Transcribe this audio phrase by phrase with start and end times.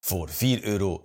[0.00, 1.02] Voor 4,99 euro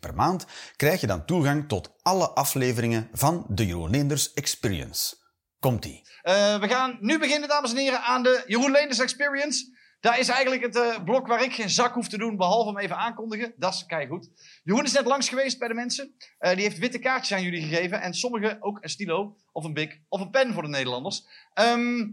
[0.00, 5.16] per maand krijg je dan toegang tot alle afleveringen van de Jeroen Leenders Experience.
[5.60, 6.02] Komt-ie.
[6.22, 9.80] Uh, we gaan nu beginnen, dames en heren, aan de Jeroen Leenders Experience.
[10.00, 12.78] Daar is eigenlijk het uh, blok waar ik geen zak hoef te doen, behalve hem
[12.78, 13.54] even aankondigen.
[13.56, 14.30] Dat is kei goed.
[14.62, 16.14] Jeroen is net langs geweest bij de mensen.
[16.40, 18.00] Uh, die heeft witte kaartjes aan jullie gegeven.
[18.00, 21.26] En sommigen ook een stilo, of een bik, of een pen voor de Nederlanders.
[21.54, 22.12] Um,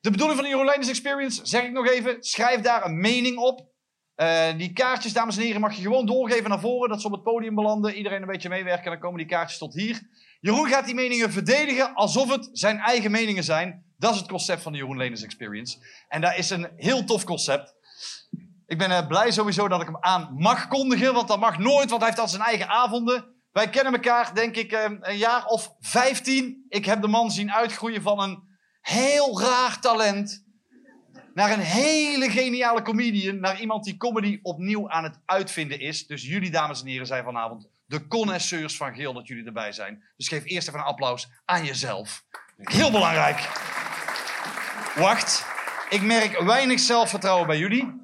[0.00, 3.38] de bedoeling van de Jeroen Leenders Experience, zeg ik nog even, schrijf daar een mening
[3.38, 3.74] op.
[4.16, 6.88] Uh, die kaartjes, dames en heren, mag je gewoon doorgeven naar voren.
[6.88, 7.94] Dat ze op het podium belanden.
[7.94, 8.84] Iedereen een beetje meewerken.
[8.84, 10.00] En dan komen die kaartjes tot hier.
[10.40, 13.84] Jeroen gaat die meningen verdedigen alsof het zijn eigen meningen zijn.
[13.98, 15.78] Dat is het concept van de Jeroen Leners Experience.
[16.08, 17.74] En dat is een heel tof concept.
[18.66, 21.14] Ik ben uh, blij sowieso dat ik hem aan mag kondigen.
[21.14, 23.34] Want dat mag nooit, want hij heeft al zijn eigen avonden.
[23.52, 26.64] Wij kennen elkaar, denk ik, uh, een jaar of vijftien.
[26.68, 28.42] Ik heb de man zien uitgroeien van een
[28.80, 30.45] heel raar talent
[31.36, 36.06] naar een hele geniale comedian, naar iemand die comedy opnieuw aan het uitvinden is.
[36.06, 40.02] Dus jullie, dames en heren, zijn vanavond de connoisseurs van Geel dat jullie erbij zijn.
[40.16, 42.24] Dus geef eerst even een applaus aan jezelf.
[42.56, 43.48] Heel belangrijk.
[44.94, 45.46] Wacht,
[45.88, 48.00] ik merk weinig zelfvertrouwen bij jullie.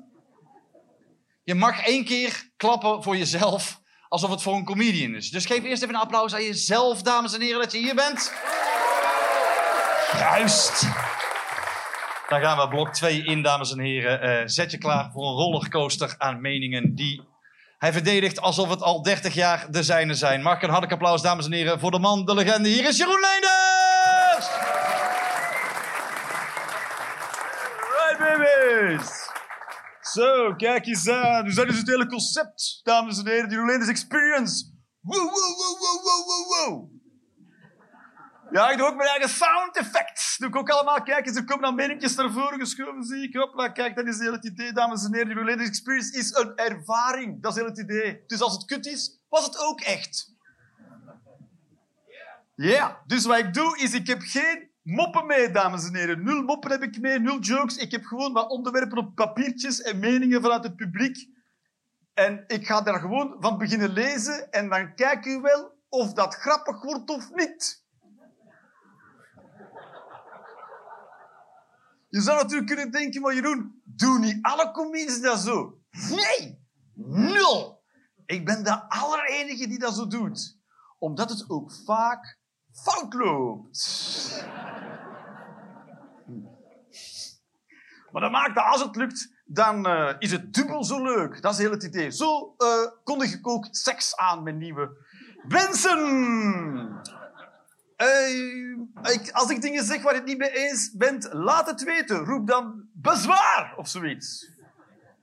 [1.44, 5.30] Je mag één keer klappen voor jezelf, alsof het voor een comedian is.
[5.30, 8.32] Dus geef eerst even een applaus aan jezelf, dames en heren, dat je hier bent.
[10.12, 10.86] Juist.
[12.32, 14.40] Dan gaan we blok 2 in, dames en heren.
[14.40, 17.22] Uh, zet je klaar voor een rollercoaster aan meningen die
[17.78, 20.42] hij verdedigt alsof het al 30 jaar de zijne zijn.
[20.42, 22.68] Mag ik een hartelijk applaus, dames en heren, voor de man, de legende.
[22.68, 24.48] Hier is Jeroen Leenders!
[27.94, 29.30] Right, babies!
[30.00, 31.44] Zo, kijk eens aan.
[31.44, 33.50] Dus is het hele concept, dames en heren.
[33.50, 34.64] Jeroen Leenders Experience.
[35.00, 36.91] Wow, wow, wow, wow, wow, wow.
[38.52, 40.36] Ja, ik doe ook mijn eigen sound effects.
[40.38, 41.02] Doe ik ook allemaal.
[41.02, 43.34] Kijk eens, er komen dan meninkjes naar voren geschoven, zie ik.
[43.34, 45.28] Hopla, kijk, dat is heel het idee, dames en heren.
[45.28, 47.42] Die Related Experience is een ervaring.
[47.42, 48.22] Dat is heel het idee.
[48.26, 50.34] Dus als het kut is, was het ook echt.
[52.54, 53.02] Ja.
[53.06, 56.24] Dus wat ik doe, is ik heb geen moppen mee, dames en heren.
[56.24, 57.76] Nul moppen heb ik mee, nul jokes.
[57.76, 61.28] Ik heb gewoon wat onderwerpen op papiertjes en meningen vanuit het publiek.
[62.14, 66.34] En ik ga daar gewoon van beginnen lezen en dan kijk u wel of dat
[66.34, 67.81] grappig wordt of niet.
[72.12, 75.78] Je zou natuurlijk kunnen denken, maar Jeroen, doen niet alle comedies dat zo?
[75.90, 76.58] Nee,
[76.94, 77.82] nul.
[78.26, 80.58] Ik ben de allerenige die dat zo doet.
[80.98, 82.38] Omdat het ook vaak
[82.72, 84.44] fout loopt.
[88.10, 91.42] Maar dat maakt dat als het lukt, dan uh, is het dubbel zo leuk.
[91.42, 92.10] Dat is heel het idee.
[92.10, 92.68] Zo uh,
[93.04, 95.06] kondig ik ook seks aan met nieuwe
[95.48, 97.00] mensen.
[99.02, 102.24] Ik, als ik dingen zeg waar je het niet mee eens bent, laat het weten.
[102.24, 104.50] Roep dan bezwaar of zoiets.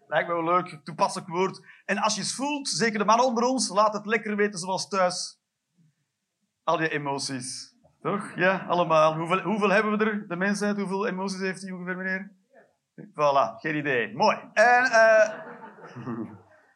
[0.08, 1.66] Lijkt me wel leuk, toepasselijk woord.
[1.86, 4.88] En als je het voelt, zeker de mannen onder ons, laat het lekker weten zoals
[4.88, 5.40] thuis.
[6.64, 7.74] Al je emoties.
[8.02, 8.32] Toch?
[8.36, 9.16] Ja, allemaal.
[9.16, 10.78] Hoeveel, hoeveel hebben we er, de mensheid?
[10.78, 12.32] Hoeveel emoties heeft hij ongeveer, meneer?
[12.96, 14.16] Voilà, geen idee.
[14.16, 14.38] Mooi.
[14.54, 15.30] En uh,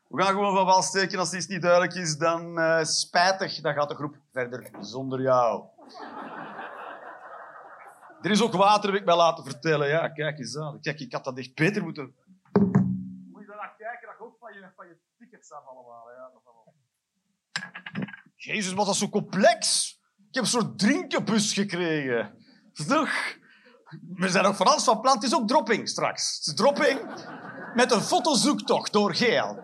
[0.08, 1.20] we gaan gewoon van wal steken.
[1.20, 3.62] Als iets niet duidelijk is, dan uh, spijtig.
[3.62, 5.64] Dan gaat de groep verder zonder jou.
[8.22, 9.88] Er is ook water, heb ik mij laten vertellen.
[9.88, 10.82] Ja, kijk eens aan.
[10.82, 12.16] Kijk, ik had dat echt beter moeten...
[13.32, 16.10] Moet je daarna kijken, dat ook van je, van je tickets af allemaal.
[16.10, 16.74] Ja, dat allemaal.
[18.36, 19.92] Jezus, wat dat zo complex.
[20.18, 22.38] Ik heb een soort drinkenbus gekregen.
[22.88, 23.38] Toch?
[24.16, 25.16] We zijn ook van alles van plan.
[25.16, 26.38] Het is ook dropping straks.
[26.38, 27.00] Het is dropping
[27.74, 29.64] met een fotozoektocht door geel.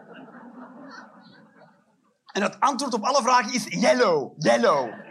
[2.31, 4.33] En het antwoord op alle vragen is yellow.
[4.37, 5.07] Yellow.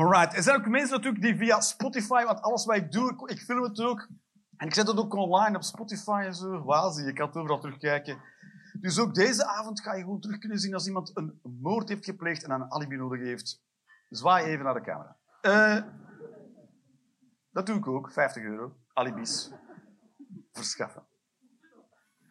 [0.00, 0.36] Alright.
[0.36, 3.62] Er zijn ook mensen natuurlijk die via Spotify, want alles wat ik doe, ik, film
[3.62, 4.08] het ook.
[4.56, 6.52] En ik zet het ook online op Spotify en zo.
[6.52, 8.22] Je kan het overal terugkijken.
[8.80, 12.04] Dus ook deze avond ga je gewoon terug kunnen zien als iemand een moord heeft
[12.04, 13.62] gepleegd en een alibi nodig heeft.
[14.08, 15.16] Zwaai even naar de camera.
[15.42, 15.82] Uh,
[17.50, 18.76] dat doe ik ook, 50 euro.
[18.92, 19.52] Alibis.
[20.52, 21.02] Verschaffen.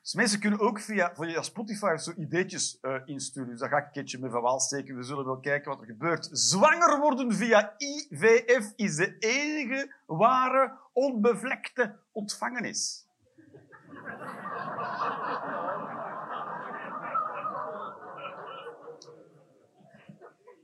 [0.10, 3.50] Dus mensen kunnen ook via, via Spotify zo ideetjes uh, insturen.
[3.50, 4.96] Dus daar ga ik een keertje mee van wal steken.
[4.96, 6.30] We zullen wel kijken wat er gebeurt.
[6.32, 13.08] Zwanger worden via IVF is de enige ware onbevlekte ontvangenis.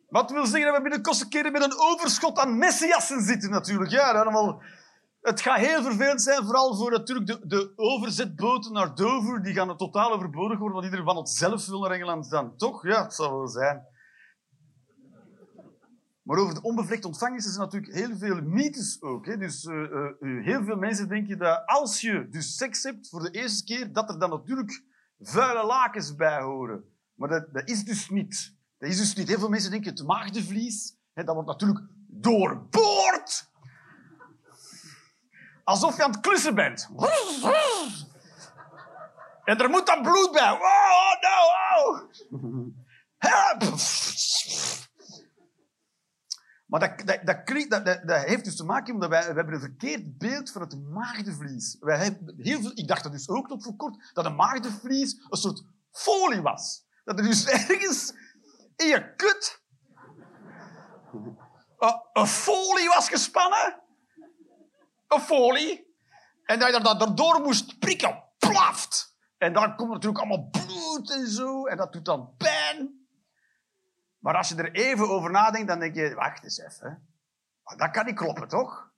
[0.10, 3.92] Wat wil zeggen dat we binnenkort een met een overschot aan messiassen zitten natuurlijk.
[3.92, 4.62] Ja, dat allemaal...
[5.26, 9.44] Het gaat heel vervelend zijn, vooral voor natuurlijk de, de overzetboten naar Dover.
[9.44, 12.58] Die gaan totaal overbodig worden, want iedereen van het zelf wil naar Engeland dan.
[12.58, 12.84] Toch?
[12.88, 13.84] Ja, het zal wel zijn.
[16.22, 19.26] Maar over de onbevlekt ontvangst is er natuurlijk heel veel mythes ook.
[19.26, 19.38] Hè.
[19.38, 19.76] Dus uh,
[20.20, 23.94] uh, heel veel mensen denken dat als je dus seks hebt voor de eerste keer,
[23.94, 24.84] dat er dan natuurlijk
[25.20, 26.84] vuile lakens bij horen.
[27.14, 28.56] Maar dat, dat is dus niet.
[28.78, 29.28] Dat is dus niet.
[29.28, 33.54] Heel veel mensen denken het maagdenvlies, hè, dat wordt natuurlijk doorboord.
[35.66, 36.90] Alsof je aan het klussen bent.
[39.44, 40.52] En er moet dan bloed bij.
[40.52, 41.38] Oh, no,
[41.76, 42.00] oh.
[43.18, 43.64] Help!
[46.66, 50.62] Maar dat, dat, dat, heeft dus te maken omdat wij, hebben een verkeerd beeld van
[50.62, 51.78] het maagdenvlies.
[51.80, 55.26] Wij hebben heel veel, ik dacht dat dus ook tot voor kort, dat een maagdenvlies
[55.30, 56.86] een soort folie was.
[57.04, 58.14] Dat er dus ergens
[58.76, 59.64] in je kut
[62.14, 63.84] een folie was gespannen.
[65.20, 65.96] Folie.
[66.44, 68.24] En dat je dat erdoor moest prikken.
[68.38, 69.18] Plaft.
[69.38, 71.66] En dan komt natuurlijk allemaal bloed en zo.
[71.66, 73.08] En dat doet dan pijn.
[74.20, 77.08] Maar als je er even over nadenkt, dan denk je, wacht eens even.
[77.78, 78.94] Dat kan niet kloppen, toch?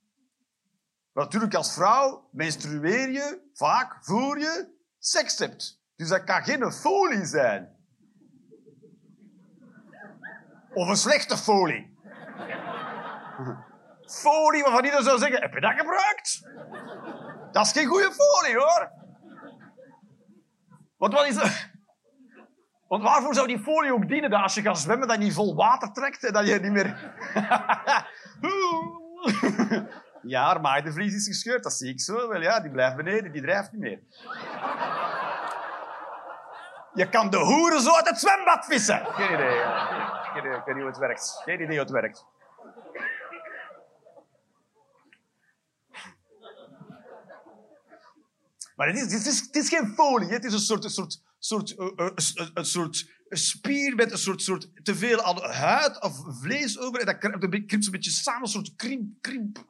[1.12, 5.82] natuurlijk, als vrouw menstrueer je vaak voor je seks hebt.
[5.96, 7.76] Dus dat kan geen folie zijn.
[10.74, 11.96] Of een slechte folie.
[14.08, 16.48] Folie waarvan iedereen zou zeggen, heb je dat gebruikt?
[17.52, 18.90] Dat is geen goede folie, hoor.
[20.96, 21.36] Want wat is?
[22.88, 24.30] Want waarvoor zou die folie ook dienen?
[24.30, 26.72] Dat als je gaat zwemmen, dat je niet vol water trekt en dat je niet
[26.72, 27.14] meer...
[30.34, 32.28] ja, maar de vlies is gescheurd, dat zie ik zo.
[32.28, 34.00] Wel ja, die blijft beneden, die drijft niet meer.
[36.94, 39.06] Je kan de hoeren zo uit het zwembad vissen.
[39.06, 39.60] Geen idee.
[40.22, 41.40] Geen idee, ik weet niet hoe het werkt.
[41.44, 42.24] Geen idee hoe het werkt.
[48.78, 51.86] Maar het is, is, is geen folie, het is een soort, een soort soort, uh,
[51.96, 57.00] uh, een soort spier met een soort, soort te veel huid of vlees over.
[57.00, 57.42] En dat krimpt
[57.86, 59.64] een beetje samen, een soort krimp, krimp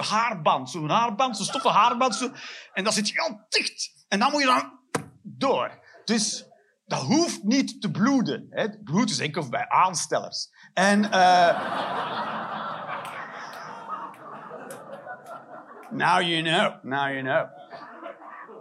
[0.00, 0.70] haarband.
[0.70, 2.14] Zo'n haarband, zo'n stoffen haarband.
[2.14, 2.32] Zo.
[2.72, 4.04] En dat zit je al dicht.
[4.08, 4.78] En dan moet je dan
[5.22, 5.78] door.
[6.04, 6.44] Dus
[6.86, 8.46] dat hoeft niet te bloeden.
[8.50, 8.82] Hè.
[8.84, 10.48] Bloed is enkel bij aanstellers.
[10.72, 11.04] En...
[11.04, 11.98] Uh...
[15.92, 16.84] Now you know.
[16.84, 17.59] Now you know.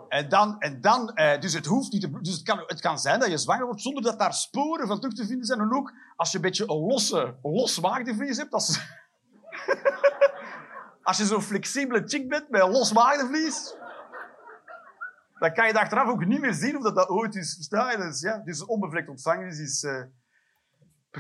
[0.09, 2.99] En dan, en dan eh, dus het hoeft niet te, dus het kan, het kan
[2.99, 5.59] zijn dat je zwanger wordt zonder dat daar sporen van terug te vinden zijn.
[5.59, 8.79] En ook als je een beetje een losse, los waagdevlies hebt, als,
[11.03, 12.91] als je zo'n flexibele chick bent met een los
[15.39, 17.53] dan kan je achteraf ook niet meer zien of dat, dat ooit is.
[17.53, 20.03] Versta Dus, ja, dus onbevlekt ontvangen is, uh,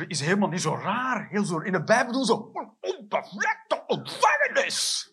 [0.07, 1.27] is helemaal niet zo raar.
[1.27, 5.08] Heel zo, in de Bijbel doen zo onbevlekte ontvangenis.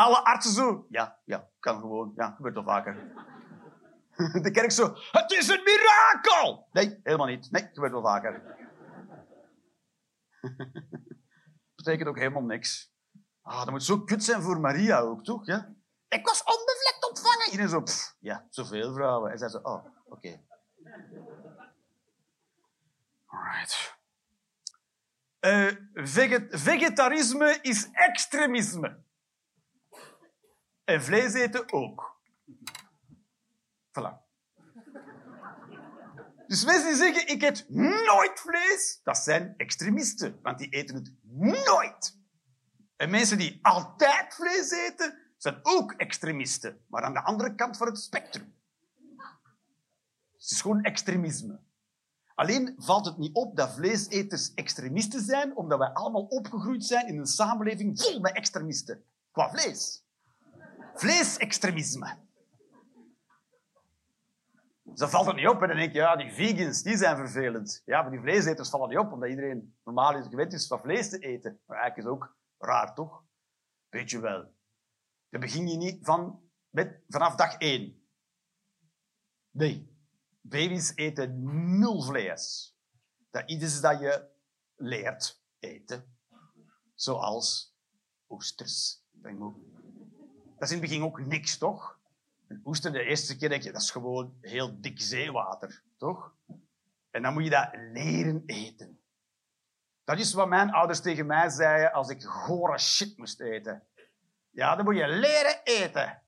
[0.00, 0.86] Alle artsen zo.
[0.88, 2.12] Ja, ja, kan gewoon.
[2.16, 2.94] Ja, gebeurt wel vaker.
[4.42, 4.94] De kerk zo.
[5.10, 6.68] Het is een mirakel!
[6.72, 7.50] Nee, helemaal niet.
[7.50, 8.56] Nee, gebeurt wel vaker.
[11.76, 12.92] Betekent ook helemaal niks.
[13.42, 15.46] Ah, dat moet zo kut zijn voor Maria ook, toch?
[15.46, 15.74] Ja?
[16.08, 17.46] Ik was onbevlekt ontvangen.
[17.46, 19.30] Iedereen zo, pff, ja, zoveel vrouwen.
[19.30, 19.86] En zij zo, oh, oké.
[20.04, 20.44] Okay.
[23.26, 23.98] Alright.
[25.40, 25.72] Uh,
[26.50, 29.08] vegetarisme is extremisme.
[30.90, 32.20] En vlees eten ook.
[33.88, 34.28] Voilà.
[36.46, 41.12] Dus mensen die zeggen, ik eet nooit vlees, dat zijn extremisten, want die eten het
[41.66, 42.18] nooit.
[42.96, 47.86] En mensen die altijd vlees eten, zijn ook extremisten, maar aan de andere kant van
[47.86, 48.54] het spectrum.
[50.32, 51.60] Het is gewoon extremisme.
[52.34, 57.18] Alleen valt het niet op dat vleeseters extremisten zijn, omdat wij allemaal opgegroeid zijn in
[57.18, 59.04] een samenleving vol met extremisten.
[59.30, 60.08] Qua vlees.
[61.00, 62.16] Vleesextremisme.
[64.94, 67.82] Zo valt het niet op en dan denk je, ja, die vegans, die zijn vervelend.
[67.84, 71.08] Ja, maar die vleeseters vallen niet op, omdat iedereen normaal is gewend is van vlees
[71.08, 71.60] te eten.
[71.66, 73.24] Maar eigenlijk is ook raar, toch?
[73.88, 74.54] Weet je wel.
[75.28, 78.02] Dan begin je niet van, met, vanaf dag één.
[79.50, 79.98] Nee.
[80.40, 81.42] Baby's eten
[81.78, 82.76] nul vlees.
[83.30, 84.28] Dat is dat je
[84.76, 86.18] leert eten.
[86.94, 87.76] Zoals
[88.28, 89.04] oesters.
[90.60, 91.98] Dat is in het begin ook niks, toch?
[92.64, 96.32] Oester, de eerste keer denk je, dat is gewoon heel dik zeewater, toch?
[97.10, 99.00] En dan moet je dat leren eten.
[100.04, 103.82] Dat is wat mijn ouders tegen mij zeiden als ik gore shit moest eten.
[104.50, 106.22] Ja, dan moet je leren eten.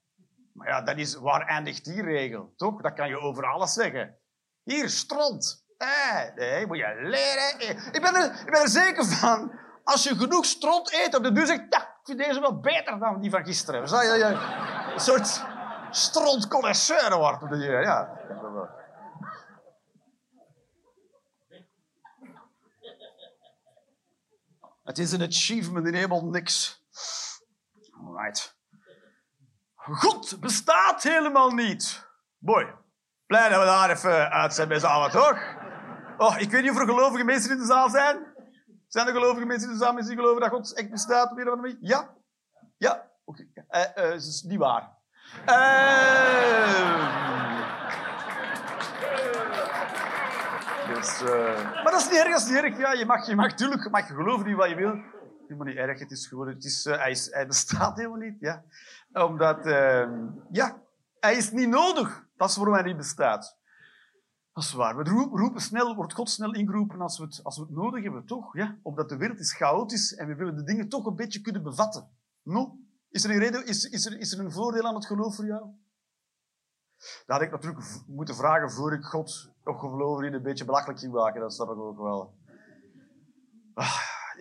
[0.52, 2.82] Maar ja, dat is, waar eindigt die regel, toch?
[2.82, 4.16] Dat kan je over alles zeggen.
[4.62, 5.64] Hier, stront.
[5.76, 7.58] Eh, nee, moet je leren.
[7.58, 7.92] eten.
[7.92, 11.32] Ik ben, er, ik ben er zeker van, als je genoeg stront eet op de
[11.32, 13.88] duur, zeg ik, ja, ik vind deze wel beter dan die van gisteren.
[13.88, 14.24] Zou je, je
[14.92, 15.44] een soort
[15.90, 18.20] strontconnoisseur wordt ja.
[24.84, 26.84] Het is een achievement in helemaal niks.
[28.04, 28.56] Alright.
[29.76, 32.06] God bestaat helemaal niet.
[32.38, 32.66] Mooi.
[33.26, 35.54] Blij dat we daar even uit zijn met z'n allen, toch?
[36.16, 38.31] Oh, ik weet niet of er gelovige mensen in de zaal zijn.
[38.92, 41.78] Zijn er gelovige mensen zaal mensen die geloven dat God echt bestaat op een?
[41.80, 42.08] Ja?
[42.76, 43.10] Ja?
[43.24, 43.46] Oké.
[43.64, 43.86] Okay.
[43.96, 44.96] Uh, uh, dat is niet waar.
[45.46, 46.92] Uh...
[50.94, 51.82] Dus, uh...
[51.82, 52.78] Maar dat is niet erg, dat is niet erg.
[52.78, 55.00] Ja, je mag, je mag, natuurlijk mag je geloven in wat je wil.
[55.42, 58.36] Helemaal niet erg, het is gewoon, het is, hij, is, hij bestaat helemaal niet.
[58.40, 58.64] Ja.
[59.12, 60.08] Omdat, uh,
[60.50, 60.82] ja,
[61.20, 62.26] hij is niet nodig.
[62.36, 63.56] Dat is waarom hij niet bestaat.
[64.52, 64.96] Dat is waar.
[64.96, 68.26] We roepen snel, wordt God snel ingeroepen als we, het, als we het nodig hebben,
[68.26, 68.56] toch?
[68.56, 68.78] Ja?
[68.82, 72.08] Omdat de wereld is chaotisch en we willen de dingen toch een beetje kunnen bevatten.
[72.42, 72.78] No?
[73.10, 75.46] Is er een reden, is, is, er, is er een voordeel aan het geloof voor
[75.46, 75.62] jou?
[77.26, 80.98] Dat had ik natuurlijk moeten vragen voor ik God of geloven in een beetje belachelijk
[80.98, 81.40] ging maken.
[81.40, 82.34] Dat snap ik ook wel.
[83.74, 83.98] Ah,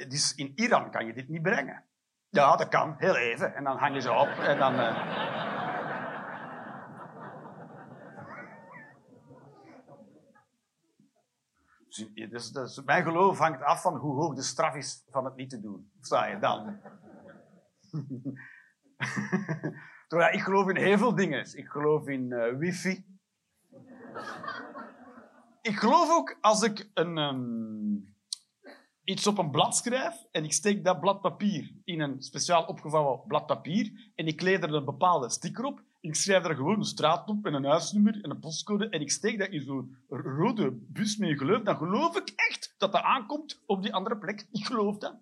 [0.08, 1.86] dus in Iran kan je dit niet brengen.
[2.30, 2.96] Ja, dat kan.
[2.98, 3.56] Heel even.
[3.56, 4.74] En dan hang je ze op en dan...
[4.74, 5.51] Uh...
[12.30, 15.50] Dus, dus, mijn geloof hangt af van hoe hoog de straf is van het niet
[15.50, 15.92] te doen.
[16.02, 16.80] Sta je dan?
[20.32, 21.58] Ik geloof in heel veel dingen.
[21.58, 23.06] Ik geloof in uh, wifi.
[25.62, 28.16] ik geloof ook als ik een, um,
[29.04, 33.24] iets op een blad schrijf en ik steek dat blad papier in een speciaal opgevouwen
[33.28, 36.86] blad papier en ik kleed er een bepaalde sticker op ik schrijf daar gewoon een
[36.86, 40.72] straat op en een huisnummer en een postcode en ik steek dat in zo'n rode
[40.72, 44.48] bus met geloof, dan geloof ik echt dat dat aankomt op die andere plek.
[44.52, 45.16] Ik geloof dat.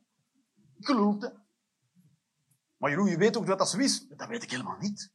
[0.78, 1.34] Ik geloof dat.
[2.78, 4.08] Maar Jeroen, je weet ook dat dat zo is.
[4.08, 5.12] Dat weet ik helemaal niet.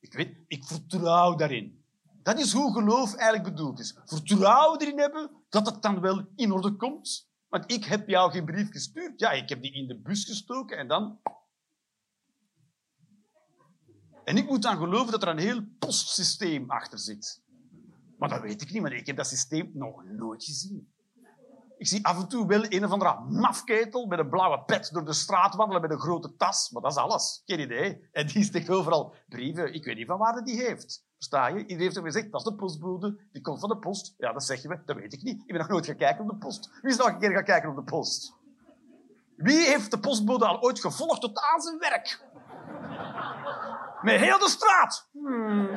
[0.00, 1.84] Ik weet, ik vertrouw daarin.
[2.22, 3.98] Dat is hoe geloof eigenlijk bedoeld is.
[4.04, 7.30] Vertrouwen erin hebben dat het dan wel in orde komt.
[7.48, 9.20] Want ik heb jou geen brief gestuurd.
[9.20, 11.20] Ja, ik heb die in de bus gestoken en dan
[14.28, 17.42] en ik moet dan geloven dat er een heel postsysteem achter zit.
[18.18, 20.92] Maar dat weet ik niet, want ik heb dat systeem nog nooit gezien.
[21.78, 25.04] Ik zie af en toe wel een of andere mafketel met een blauwe pet door
[25.04, 26.70] de straat wandelen met een grote tas.
[26.70, 27.42] Maar dat is alles.
[27.46, 28.08] Geen idee.
[28.12, 29.74] En die steekt overal brieven.
[29.74, 31.04] Ik weet niet van waar die heeft.
[31.14, 31.58] Versta je?
[31.58, 33.18] Iedereen heeft hem gezegd, dat is de postbode.
[33.32, 34.14] Die komt van de post.
[34.18, 34.80] Ja, dat zeggen we.
[34.84, 35.40] Dat weet ik niet.
[35.40, 36.70] Ik ben nog nooit gaan kijken op de post.
[36.82, 38.36] Wie is nog een keer gaan kijken op de post?
[39.36, 42.27] Wie heeft de postbode al ooit gevolgd tot aan zijn werk?
[44.02, 45.08] Met heel de straat.
[45.12, 45.68] Hmm.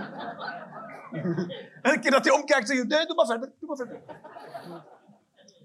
[1.12, 4.02] En een keer dat hij omkijkt, zeg je, nee, doe maar verder, doe maar verder.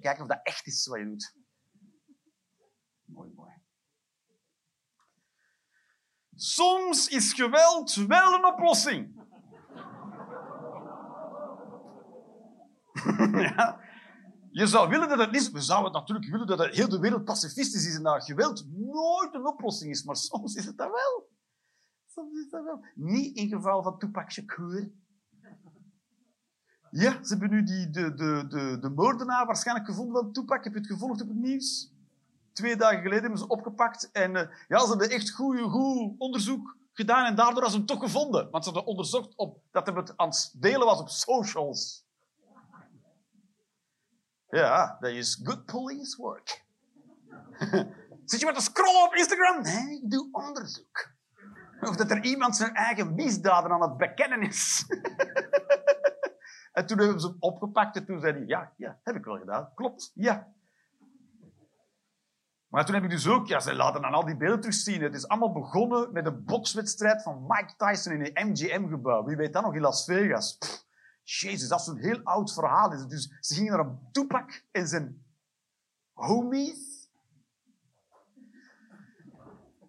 [0.00, 1.34] Kijken of dat echt is wat je doet.
[3.04, 3.50] Mooi, mooi.
[6.34, 9.24] Soms is geweld wel een oplossing.
[13.56, 13.84] ja.
[14.50, 15.50] Je zou willen dat het niet...
[15.50, 19.46] We zouden natuurlijk willen dat heel de wereld pacifistisch is en dat geweld nooit een
[19.46, 20.96] oplossing is, maar soms is het dat wel.
[20.96, 22.05] Soms is dat wel.
[22.94, 24.90] Niet in geval van Tupac Shakur.
[26.90, 30.64] Ja, ze hebben nu die, de, de, de, de moordenaar waarschijnlijk gevonden van Tupac.
[30.64, 31.92] Heb je het gevolgd op het nieuws?
[32.52, 34.10] Twee dagen geleden hebben ze opgepakt.
[34.12, 37.26] En uh, ja, ze hebben echt goed, goed onderzoek gedaan.
[37.26, 38.50] En daardoor hebben ze hem toch gevonden.
[38.50, 42.04] Want ze hadden onderzocht op, dat hij het aan het delen was op socials.
[44.48, 46.64] Ja, dat is good police work.
[48.24, 49.62] Zit je met te scrollen op Instagram?
[49.62, 51.15] Nee, ik doe onderzoek.
[51.86, 54.84] Of dat er iemand zijn eigen misdaden aan het bekennen is.
[56.72, 59.38] en toen hebben ze hem opgepakt en toen zei hij, ja, ja, heb ik wel
[59.38, 59.70] gedaan.
[59.74, 60.54] Klopt, ja.
[62.66, 65.02] Maar toen heb ik dus ook, ja, ze laten dan al die beelden terugzien.
[65.02, 69.24] Het is allemaal begonnen met een bokswedstrijd van Mike Tyson in een MGM-gebouw.
[69.24, 70.58] Wie weet dat nog in Las Vegas?
[71.26, 73.08] jezus, dat is een heel oud verhaal.
[73.08, 75.24] Dus ze gingen naar een toepak en zijn
[76.12, 76.95] homies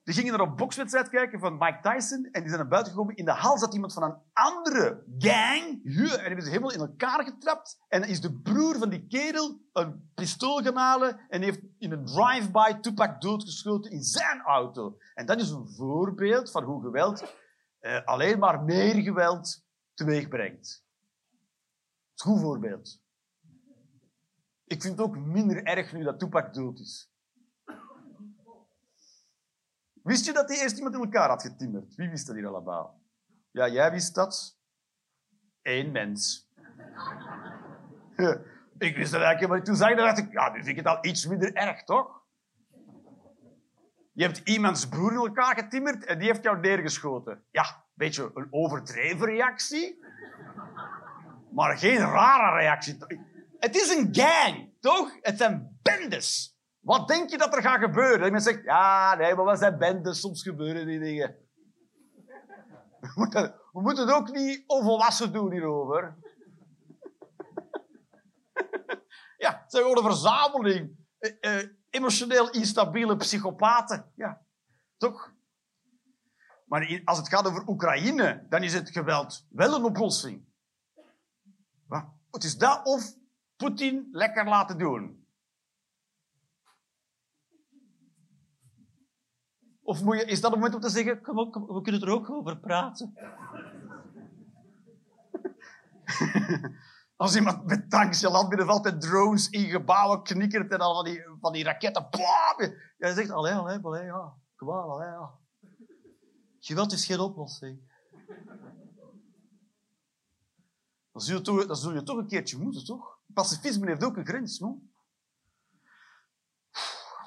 [0.08, 3.16] die gingen naar een bokswedstrijd kijken van Mike Tyson en die zijn naar buiten gekomen.
[3.16, 5.84] In de hal zat iemand van een andere gang.
[5.84, 7.78] En hebben ze helemaal in elkaar getrapt.
[7.88, 12.06] En dan is de broer van die kerel een pistool gemalen en heeft in een
[12.06, 14.98] drive-by Tupac doodgeschoten in zijn auto.
[15.14, 17.34] En dat is een voorbeeld van hoe geweld
[17.80, 20.86] eh, alleen maar meer geweld teweeg brengt.
[22.16, 23.02] Goed voorbeeld.
[24.66, 27.12] Ik vind het ook minder erg nu dat Tupac dood is.
[30.08, 31.96] Wist je dat hij eerst iemand in elkaar had getimmerd?
[31.96, 33.02] Wie wist dat hier allemaal?
[33.52, 34.58] Ja, jij wist dat.
[35.62, 36.50] Eén mens.
[38.78, 40.76] Ik wist het eigenlijk maar toen zag ik dat, dacht ik, ja, nu vind ik
[40.76, 42.26] het al iets minder erg, toch?
[44.14, 47.44] Je hebt iemands broer in elkaar getimmerd en die heeft jou neergeschoten.
[47.52, 50.00] Ja, beetje een overdreven reactie.
[51.52, 52.98] Maar geen rare reactie.
[53.60, 55.18] Het is een gang, toch?
[55.22, 56.57] Het zijn bendes.
[56.88, 58.18] Wat denk je dat er gaat gebeuren?
[58.18, 60.20] Dat iemand zegt, ja, nee, maar wat zijn bendes?
[60.20, 61.36] Soms gebeuren die dingen.
[63.00, 66.18] We moeten, we het ook niet onvolwassen doen hierover.
[69.38, 74.12] Ja, het zijn gewoon een verzameling eh, eh, emotioneel instabiele psychopaten.
[74.16, 74.42] Ja,
[74.98, 75.34] toch?
[76.66, 80.46] Maar als het gaat over Oekraïne, dan is het geweld wel een oplossing.
[81.88, 82.06] Wat?
[82.32, 83.14] Het is dat of
[83.56, 85.27] Poetin lekker laten doen.
[89.88, 91.20] Of moet je, is dat het moment om te zeggen,
[91.68, 93.14] we kunnen er ook over praten.
[97.16, 101.04] Als iemand met tanks je land binnenvalt en drones in gebouwen knikkert en al van
[101.04, 102.08] die, van die raketten.
[102.98, 104.34] Jij zegt, allee, allee, allee, ja.
[104.56, 105.40] Kom aan, allee, ja.
[106.60, 107.80] Geweld is geen oplossing.
[111.12, 113.20] Dan zul, je toch, zul je toch een keertje moeten, toch?
[113.34, 114.82] Pacifisme heeft ook een grens, no?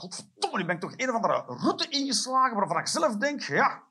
[0.00, 3.82] Godverdomme, ben toch een of andere route ingeslagen waarvan ik zelf denk, ja,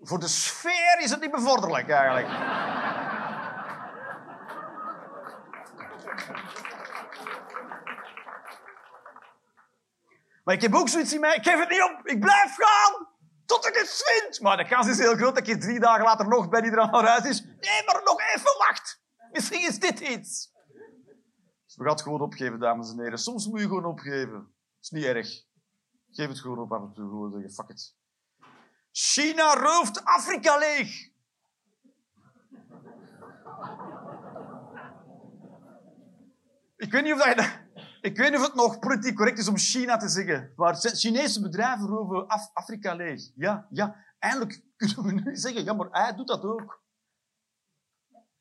[0.00, 2.28] voor de sfeer is het niet bevorderlijk eigenlijk.
[10.44, 13.08] Maar ik heb ook zoiets in mij, ik geef het niet op, ik blijf gaan
[13.44, 14.40] tot ik het vind.
[14.40, 16.80] Maar de kans is heel groot dat je drie dagen later nog bij die er
[16.80, 17.42] aan naar huis is.
[17.42, 19.02] Nee, maar nog even wacht.
[19.32, 20.52] Misschien is dit iets.
[21.64, 23.18] Dus we gaan het gewoon opgeven, dames en heren.
[23.18, 24.55] Soms moet je gewoon opgeven.
[24.80, 25.44] Is niet erg.
[26.10, 27.08] Geef het gewoon op af en toe.
[27.08, 27.94] Gewoon zeggen, fuck it.
[28.92, 31.10] China rooft Afrika leeg.
[36.76, 37.58] Ik weet niet of dat
[38.00, 40.52] Ik weet niet of het nog politiek correct is om China te zeggen.
[40.56, 43.30] Maar Chinese bedrijven roven Af- Afrika leeg.
[43.34, 44.04] Ja, ja.
[44.18, 46.84] Eindelijk kunnen we nu zeggen, ja, maar hij doet dat ook.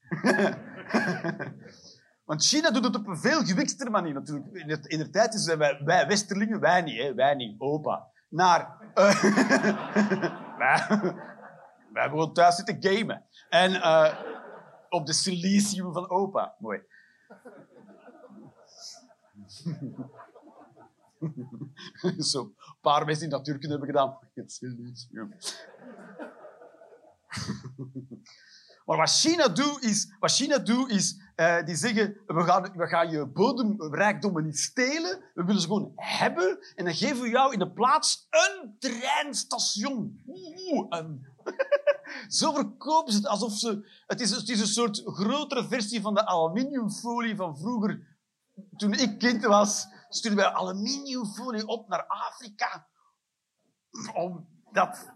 [2.25, 4.53] Want China doet het op een veel gewikster manier natuurlijk.
[4.53, 8.07] In de, in de tijd is wij, Westerlingen, wij niet, hè, wij niet, opa.
[8.29, 8.91] Naar...
[8.93, 9.21] eh,
[10.57, 10.87] wij,
[11.95, 13.25] wij hebben gewoon thuis zitten gamen.
[13.49, 14.19] En eh,
[14.89, 16.55] op de silicium van opa.
[16.59, 16.81] Mooi.
[22.31, 24.17] Zo, een paar mensen die natuurkunde hebben gedaan.
[24.33, 25.33] Het silicium.
[28.85, 32.87] Maar wat China doet, is, wat China doet, is eh, die zeggen, we gaan, we
[32.87, 37.53] gaan je bodemrijkdommen niet stelen, we willen ze gewoon hebben, en dan geven we jou
[37.53, 40.23] in de plaats een treinstation.
[40.27, 41.33] Oeh, een...
[42.27, 43.89] Zo verkopen ze het alsof ze...
[44.07, 48.17] Het is, het is een soort grotere versie van de aluminiumfolie van vroeger.
[48.77, 52.87] Toen ik kind was, stuurden wij aluminiumfolie op naar Afrika.
[54.13, 55.14] Omdat ze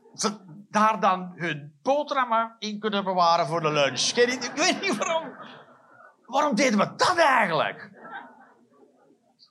[0.70, 4.12] daar dan hun boterhammen in kunnen bewaren voor de lunch.
[4.16, 5.38] Ik weet niet, waarom.
[6.26, 7.90] Waarom deden we dat eigenlijk?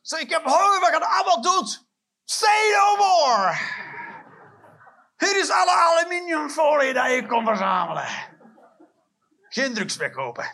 [0.02, 1.86] Zo, ik heb honger, we gaan allemaal dood.
[2.24, 3.56] Say no more.
[5.16, 8.06] Hier is alle aluminiumfolie dat je kon verzamelen.
[9.48, 10.44] Geen drugs meer kopen.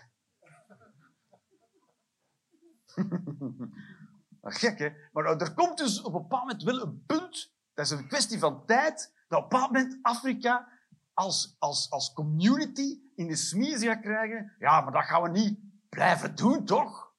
[4.43, 4.89] Gek, hè?
[5.13, 8.39] Maar er komt dus op een bepaald moment wel een punt, dat is een kwestie
[8.39, 10.69] van tijd, dat op een moment Afrika
[11.15, 14.53] als, als, als community in de smies gaat krijgen.
[14.59, 15.59] Ja, maar dat gaan we niet
[15.89, 17.13] blijven doen, toch?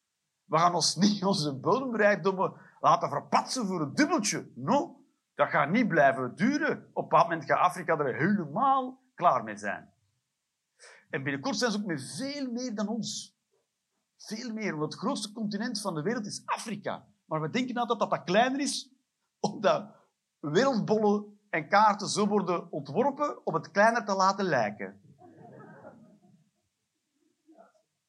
[0.46, 4.52] We gaan ons niet onze bodemrijkdommen laten verpatsen voor een dubbeltje.
[4.56, 6.90] No, dat gaat niet blijven duren.
[6.94, 9.94] Op een moment gaat Afrika er helemaal klaar mee zijn.
[11.10, 13.38] En binnenkort zijn ze ook met veel meer dan ons.
[14.18, 17.08] Veel meer, want het grootste continent van de wereld is Afrika.
[17.26, 18.94] Maar we denken altijd dat dat kleiner is,
[19.40, 19.96] omdat
[20.40, 25.02] wereldbollen en kaarten zo worden ontworpen om het kleiner te laten lijken.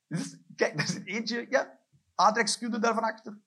[0.08, 1.78] Dus, kijk, daar zit eentje, ja,
[2.14, 3.38] aardrijkskunde daarvan achter.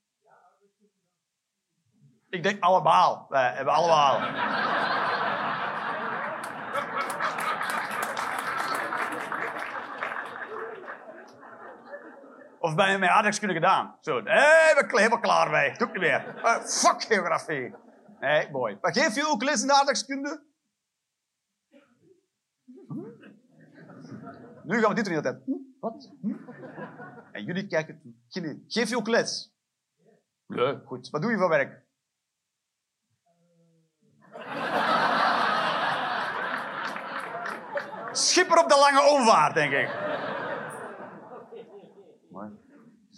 [2.29, 3.25] Ik denk allemaal.
[3.29, 4.15] Wij hebben allemaal.
[12.59, 13.97] Of ben je met aardrijkskunde gedaan?
[14.01, 15.77] Zo, nee, we zijn helemaal klaar mee.
[15.77, 16.35] Doe ik niet meer.
[16.43, 17.75] Eh, fuck geografie.
[18.19, 18.77] Nee, mooi.
[18.82, 20.43] Maar geef je ook les in de aardrijkskunde?
[22.88, 22.99] Hm?
[24.63, 25.43] Nu gaan we dit er de hele tijd.
[25.45, 25.51] Hm?
[25.79, 26.12] Wat?
[26.21, 26.36] Hm?
[27.32, 28.63] En jullie kijken toe.
[28.67, 29.53] Geef je ook les?
[30.45, 31.10] Leuk, goed.
[31.10, 31.88] Wat doe je voor werk?
[38.12, 39.89] Schipper op de lange omvaart, denk ik.
[42.29, 42.49] Mooi.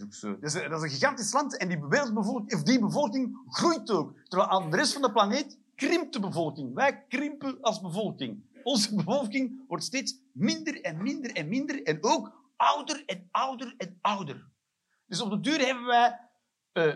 [0.10, 4.14] Dat is, dat een gigantisch land en die wereldbevolking, die bevolking groeit ook.
[4.24, 6.74] Terwijl aan de rest van de planeet krimpt de bevolking.
[6.74, 8.44] Wij krimpen als bevolking.
[8.64, 13.98] Onze bevolking wordt steeds minder en minder en minder en ook ouder en ouder en
[14.02, 14.50] ouder.
[15.06, 16.20] Dus op de duur hebben wij
[16.72, 16.96] eh,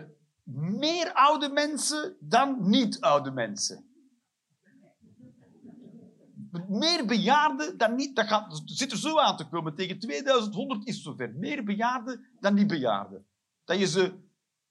[0.78, 3.95] meer oude mensen dan niet-oude mensen.
[6.68, 8.16] Meer bejaarden dan niet.
[8.16, 9.74] Dat, gaat, zit er zo aan te komen.
[9.74, 11.32] Tegen 2100 is het zover.
[11.34, 13.26] Meer bejaarden dan niet bejaarden.
[13.64, 14.14] Dat je ze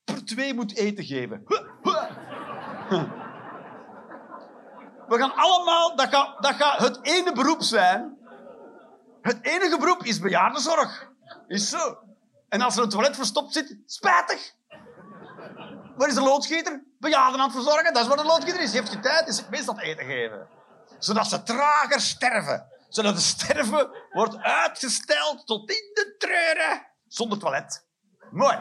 [0.03, 1.43] per twee moet eten geven.
[5.07, 8.17] We gaan allemaal, dat gaat, dat gaat het ene beroep zijn.
[9.21, 11.11] Het enige beroep is bejaardenzorg.
[11.47, 11.97] Is zo.
[12.49, 14.53] En als er een toilet verstopt zit, spijtig.
[15.95, 16.83] Waar is de loodgieter?
[16.99, 18.71] Bejaarden aan het verzorgen, dat is wat de loodgieter is.
[18.71, 20.47] Je heeft je tijd, is meestal eten geven.
[20.99, 22.67] Zodat ze trager sterven.
[22.89, 26.87] Zodat het sterven wordt uitgesteld tot in de treuren.
[27.07, 27.87] Zonder toilet.
[28.31, 28.57] Mooi.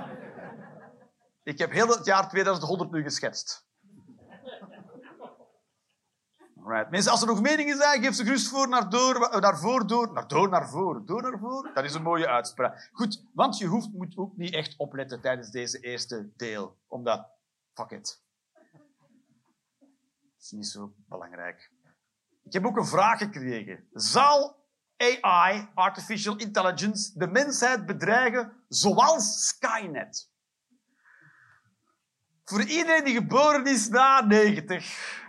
[1.42, 3.64] Ik heb heel het jaar 2100 nu geschetst.
[6.66, 6.90] Right.
[6.90, 10.12] Mensen, als er nog meningen zijn, geef ze gerust voor naar, door, naar voor, door,
[10.12, 11.70] naar door, naar voor, door, naar voor.
[11.74, 12.88] Dat is een mooie uitspraak.
[12.92, 16.78] Goed, want je hoeft, moet ook niet echt opletten tijdens deze eerste deel.
[16.86, 17.28] Omdat,
[17.72, 18.22] fuck it.
[20.40, 21.73] Is niet zo belangrijk.
[22.44, 23.88] Ik heb ook een vraag gekregen.
[23.92, 24.62] Zal
[24.96, 30.30] AI, Artificial Intelligence, de mensheid bedreigen zoals Skynet?
[32.44, 35.22] Voor iedereen die geboren is na 90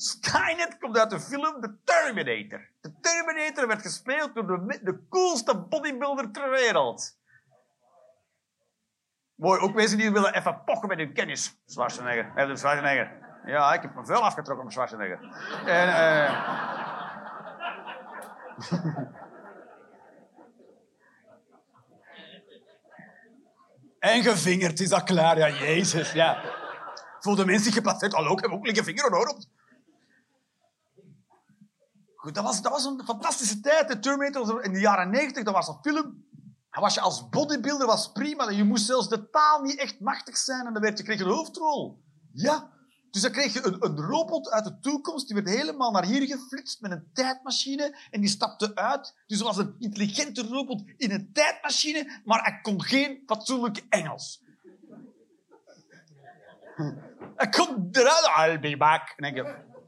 [0.00, 2.68] Skynet komt uit de film The Terminator.
[2.80, 7.18] De Terminator werd gespeeld door de, coolste bodybuilder ter wereld.
[9.34, 11.46] Mooi, ook mensen die willen even pochen met hun kennis.
[12.36, 13.27] Eh, Schwarzenegger.
[13.48, 15.20] Ja, ik heb me veel afgetrokken met Schwarzenegger.
[15.66, 16.30] En, uh...
[24.14, 26.42] en gevingerd is dat klaar, ja, Jezus, ja.
[27.20, 28.12] Voor de mensen geplaatst.
[28.12, 29.34] Hallo, ik heb ook liggen vinger hoor.
[32.16, 33.88] Goed, dat was, dat was een fantastische tijd.
[33.88, 36.26] De Terminator in de jaren 90, dat was een film.
[36.70, 38.50] En was je als bodybuilder was prima.
[38.50, 41.26] Je moest zelfs de taal niet echt machtig zijn en dan werd je, kreeg een
[41.26, 42.02] hoofdrol.
[42.32, 42.76] Ja.
[43.18, 45.26] Dus dan kreeg je een, een robot uit de toekomst.
[45.26, 47.98] Die werd helemaal naar hier geflitst met een tijdmachine.
[48.10, 49.14] En die stapte uit.
[49.26, 52.20] Dus was een intelligente robot in een tijdmachine.
[52.24, 54.44] Maar hij kon geen fatsoenlijk Engels.
[57.36, 58.30] Hij kon eruit.
[58.36, 59.14] I'll be back.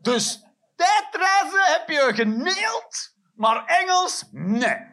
[0.02, 0.44] Dus
[0.76, 4.88] Tijdreizen heb je geneeld, maar Engels, nee.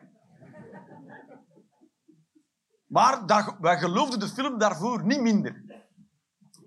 [2.88, 5.67] Maar dat, wij geloofden de film daarvoor niet minder.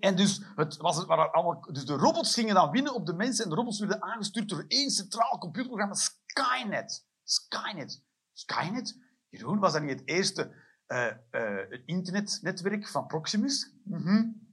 [0.01, 3.43] En dus, het was het, allemaal, dus de robots gingen dan winnen op de mensen
[3.43, 7.05] en de robots werden aangestuurd door één centraal computerprogramma, Skynet.
[7.23, 8.03] Skynet.
[8.33, 8.97] Skynet?
[9.29, 10.55] Jeroen, was dat niet het eerste
[10.87, 13.73] uh, uh, internetnetwerk van Proximus?
[13.89, 14.49] -hmm.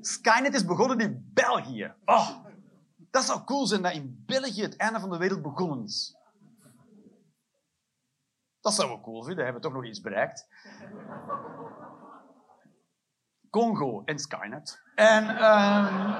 [0.00, 1.94] Skynet is begonnen in België.
[2.04, 2.44] Oh,
[3.10, 6.16] dat zou cool zijn dat in België het einde van de wereld begonnen is.
[8.60, 10.46] Dat zou we cool vinden, hebben we toch nog iets bereikt.
[13.50, 14.80] Congo en Skynet.
[14.94, 15.44] En...
[15.44, 16.18] Um...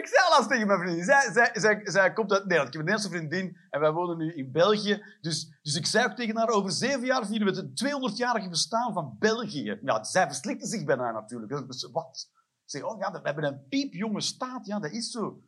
[0.00, 1.04] Ik zei laatst tegen mijn vriendin.
[1.04, 2.68] Zij, zij, zij, zij komt uit Nederland.
[2.68, 5.02] Ik heb een Nederlandse vriendin en wij wonen nu in België.
[5.20, 8.92] Dus, dus ik zei ook tegen haar, over zeven jaar vieren we het 200-jarige bestaan
[8.92, 9.78] van België.
[9.82, 11.52] Ja, zij verslikte zich bijna natuurlijk.
[11.92, 12.30] Wat?
[12.64, 14.66] Zeg, oh ja, we hebben een piepjonge staat.
[14.66, 15.42] Ja, dat is zo.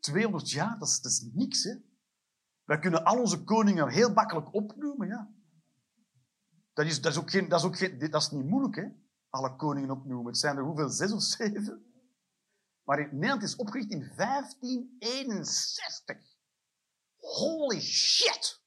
[0.00, 1.74] 200 jaar, dat is, dat is niks, hè.
[2.64, 5.32] Wij kunnen al onze koningen heel makkelijk opnoemen, ja.
[6.72, 8.86] Dat is, dat is ook geen, dat is ook geen, dat is niet moeilijk, hè.
[9.28, 10.26] Alle koningen opnoemen.
[10.26, 10.88] Het zijn er hoeveel?
[10.88, 11.92] Zes of zeven?
[12.82, 16.16] Maar Nederland is opgericht in 1561.
[17.16, 18.62] Holy shit!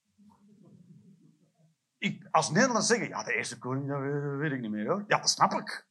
[1.98, 4.00] Ik, als Nederlanders zeggen, ja, de eerste koning, dat
[4.40, 5.04] weet ik niet meer hoor.
[5.08, 5.88] Ja, dat snap ik.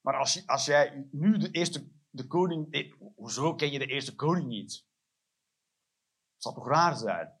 [0.00, 2.72] Maar als, je, als jij nu de eerste de koning...
[2.72, 4.84] Eh, hoezo ken je de eerste koning niet?
[6.32, 7.34] Het zou toch raar zijn?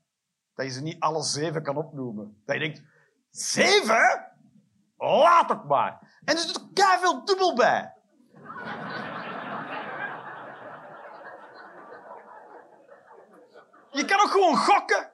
[0.56, 2.42] Dat je ze niet alle zeven kan opnoemen.
[2.44, 2.82] Dat je denkt,
[3.30, 4.32] zeven?
[4.96, 6.20] Laat het maar.
[6.24, 7.94] En er zit er veel dubbel bij.
[13.90, 15.12] Je kan ook gewoon gokken.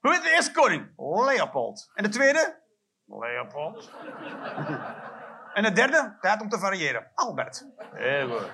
[0.00, 0.92] Hoe heet de eerste koning?
[0.96, 1.90] Leopold.
[1.94, 2.60] En de tweede?
[3.06, 3.90] Leopold.
[5.54, 6.16] en de derde?
[6.20, 7.10] Tijd om te variëren.
[7.14, 7.66] Albert.
[7.92, 8.50] Heel goed.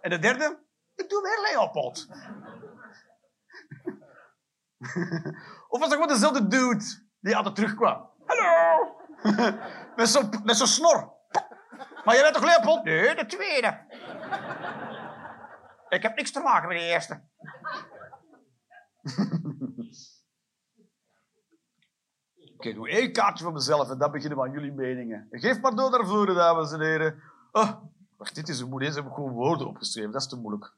[0.00, 0.58] En de derde?
[0.94, 2.06] Ik doe weer Leopold.
[5.68, 6.84] Of was dat gewoon dezelfde dude
[7.20, 8.08] die altijd terugkwam?
[8.26, 8.96] Hallo!
[9.96, 11.12] met zo'n met zo snor.
[12.04, 12.84] Maar jij bent toch Leopold?
[12.84, 13.78] Nee, de tweede.
[15.88, 17.22] Ik heb niks te maken met de eerste.
[22.56, 25.26] Oké, doe één kaartje voor mezelf en dan beginnen we aan jullie meningen.
[25.30, 27.22] Geef maar door naar voren, dames en heren.
[27.52, 27.72] Oh,
[28.16, 28.92] wacht, dit is een moeilijk.
[28.92, 30.12] Deze heb ik gewoon woorden opgeschreven.
[30.12, 30.74] Dat is te moeilijk.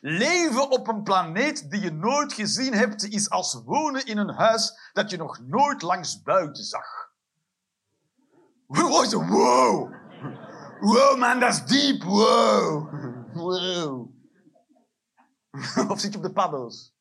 [0.00, 4.90] Leven op een planeet die je nooit gezien hebt, is als wonen in een huis
[4.92, 7.10] dat je nog nooit langs buiten zag.
[8.66, 9.90] Wow,
[10.80, 11.18] wow.
[11.18, 12.02] Man, dat is diep.
[12.02, 12.88] Wow.
[15.90, 16.94] Of zit je op de paddo's?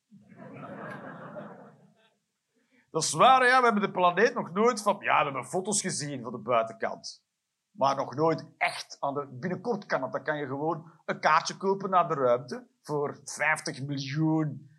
[2.92, 3.58] Dat is waar, ja.
[3.58, 4.98] We hebben de planeet nog nooit van...
[5.00, 7.24] Ja, we hebben foto's gezien van de buitenkant.
[7.72, 9.28] Maar nog nooit echt aan de...
[9.32, 10.12] Binnenkort kan het.
[10.12, 14.70] Dan kan je gewoon een kaartje kopen naar de ruimte voor 50 miljoen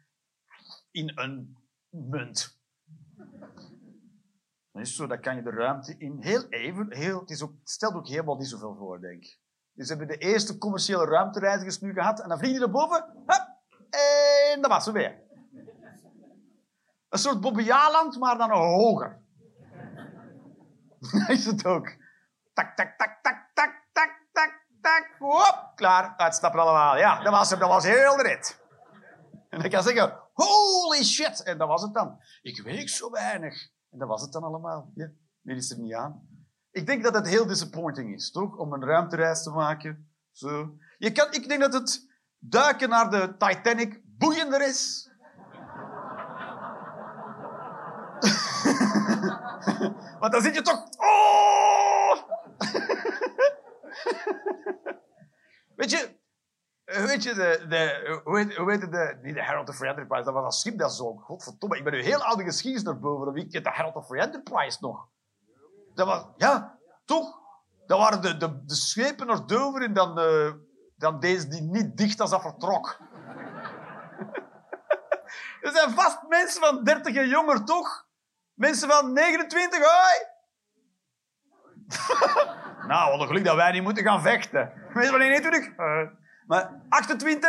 [0.90, 1.57] in een
[1.88, 2.61] munt.
[4.72, 6.92] Dat is zo, dan kan je de ruimte in heel even...
[6.92, 9.40] Heel, het, is ook, stelt ook helemaal niet zoveel voor, denk ik.
[9.72, 12.20] Dus hebben de eerste commerciële ruimtereizigers nu gehad.
[12.20, 13.05] En dan vliegen die naar boven.
[13.26, 13.52] Hup,
[14.52, 15.20] en dat was ze weer.
[17.09, 19.22] Een soort Bobbejaarland, maar dan hoger.
[20.98, 22.00] Dat is het ook.
[22.53, 25.17] Tak, tak, tak, tak, tak, tak, tak, tak.
[25.19, 26.15] Hop, klaar.
[26.17, 26.97] Uitstappen allemaal.
[26.97, 27.59] Ja, dat was hem.
[27.59, 28.61] Dat was heel de rit.
[29.49, 31.43] En dan kan zeggen, holy shit.
[31.43, 32.21] En dat was het dan.
[32.43, 33.71] Ik weeg zo weinig.
[33.91, 34.91] En dat was het dan allemaal.
[34.95, 35.11] Ja,
[35.41, 36.29] meer is er niet aan.
[36.71, 38.57] Ik denk dat het heel disappointing is, toch?
[38.57, 40.11] Om een ruimtereis te maken.
[40.31, 40.77] Zo.
[40.99, 45.11] Je kan, ik denk dat het duiken naar de Titanic boeiender is.
[50.21, 50.87] Want dan zit je toch...
[50.97, 52.12] Oh!
[55.77, 56.20] weet je...
[56.85, 60.44] Weet je, de, de, hoe, heet, de, niet de Herald of Free Enterprise, dat was
[60.44, 63.70] een schip dat zo, godverdomme, ik ben nu heel oude geschiedenis naar boven, kent de
[63.70, 65.09] Herald of Free Enterprise nog?
[65.94, 67.40] Dat was, ja, toch?
[67.87, 70.61] Dat waren de, de, de schepen naar Dover en dan, de,
[70.96, 72.88] dan deze die niet dicht als dat vertrok.
[75.62, 78.07] er zijn vast mensen van 30 en jonger, toch?
[78.55, 80.32] Mensen van 29, hoi!
[82.90, 84.72] nou, wat een geluk dat wij niet moeten gaan vechten.
[84.92, 86.09] Mensen van 21, uh,
[86.46, 87.48] maar 28?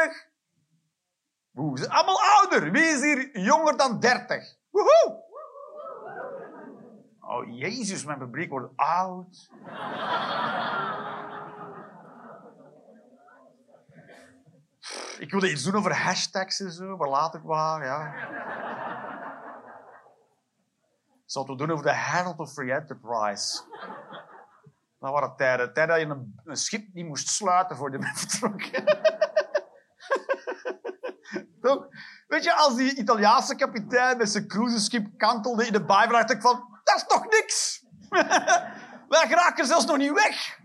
[1.56, 2.72] Oeh, ze zijn allemaal ouder.
[2.72, 4.56] Wie is hier jonger dan 30?
[4.70, 5.22] Woehoe!
[7.20, 9.50] Oh, Jezus, mijn publiek wordt oud.
[15.20, 18.14] Ik wilde iets doen over hashtags en zo, maar laat ik maar, ja.
[21.26, 23.62] Zal het doen over de Herald of Free Enterprise.
[25.04, 25.74] Dat waren tijden.
[25.74, 28.84] Tijden dat je een, schip niet moest sluiten voor je bent vertrokken.
[32.28, 36.42] Weet je, als die Italiaanse kapitein met zijn cruiseschip kantelde in de baai, dacht ik
[36.42, 37.86] van, dat is toch niks?
[39.14, 40.60] Wij geraken zelfs nog niet weg.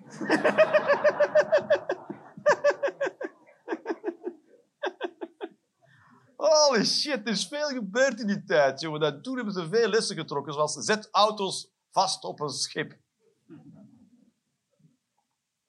[6.37, 9.03] Holy shit, er is veel gebeurd in die tijd, jongen.
[9.03, 12.97] En toen hebben ze veel lessen getrokken, zoals zet auto's vast op een schip.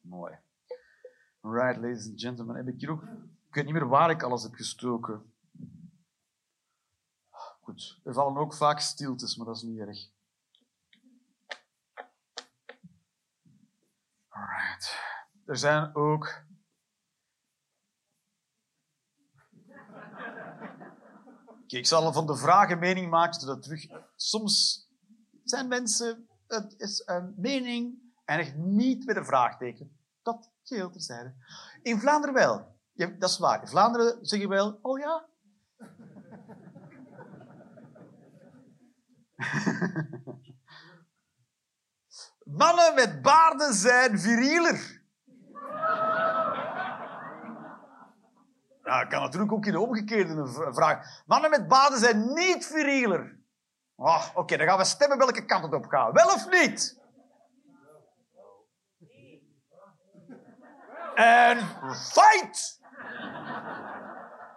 [0.09, 0.37] Mooi.
[1.41, 2.55] Alright, ladies and gentlemen.
[2.55, 3.03] Heb ik hier ook...
[3.47, 5.33] Ik weet niet meer waar ik alles heb gestoken.
[7.61, 10.11] Goed, er vallen ook vaak stiltes, maar dat is niet erg.
[14.27, 14.99] Alright.
[15.45, 16.47] Er zijn ook...
[21.67, 23.87] Ik zal van de vragen mening maken, zodat terug...
[24.15, 24.87] Soms
[25.43, 26.29] zijn mensen...
[26.47, 29.98] Het is een mening eindigt niet met een vraagteken.
[30.69, 31.33] Terzijde.
[31.81, 32.77] In Vlaanderen wel.
[32.93, 33.61] Dat is waar.
[33.61, 35.27] In Vlaanderen zeg je wel, oh ja.
[42.43, 44.97] Mannen met baarden zijn virieler.
[48.83, 51.23] Nou, kan natuurlijk ook in de omgekeerde vraag.
[51.25, 53.39] Mannen met baarden zijn niet virieler.
[53.95, 56.13] Oh, Oké, dan gaan we stemmen welke kant het op gaat.
[56.13, 56.98] Wel of niet?
[61.19, 61.57] En
[62.13, 62.79] fight!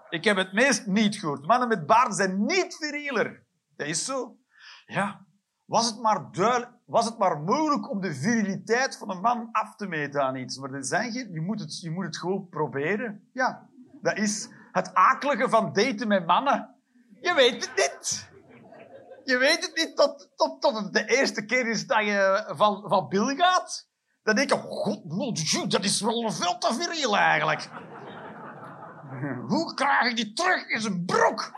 [0.08, 1.46] Ik heb het meest niet gehoord.
[1.46, 3.44] Mannen met baarden zijn niet virieler.
[3.76, 4.36] Dat is zo.
[4.86, 5.26] Ja.
[5.64, 9.76] Was het, maar duidelijk, was het maar mogelijk om de viriliteit van een man af
[9.76, 10.58] te meten aan iets.
[10.58, 13.28] Maar dan zeg je, je moet het, je moet het gewoon proberen.
[13.32, 13.68] Ja.
[14.02, 16.74] Dat is het akelige van daten met mannen.
[17.20, 18.30] Je weet het niet.
[19.24, 22.84] Je weet het niet tot, tot, tot het de eerste keer is dat je van,
[22.88, 23.90] van Bill gaat.
[24.22, 27.68] Dan denk je, god, dat is wel veel te viriel eigenlijk.
[29.48, 31.52] Hoe krijg ik die terug in zijn broek?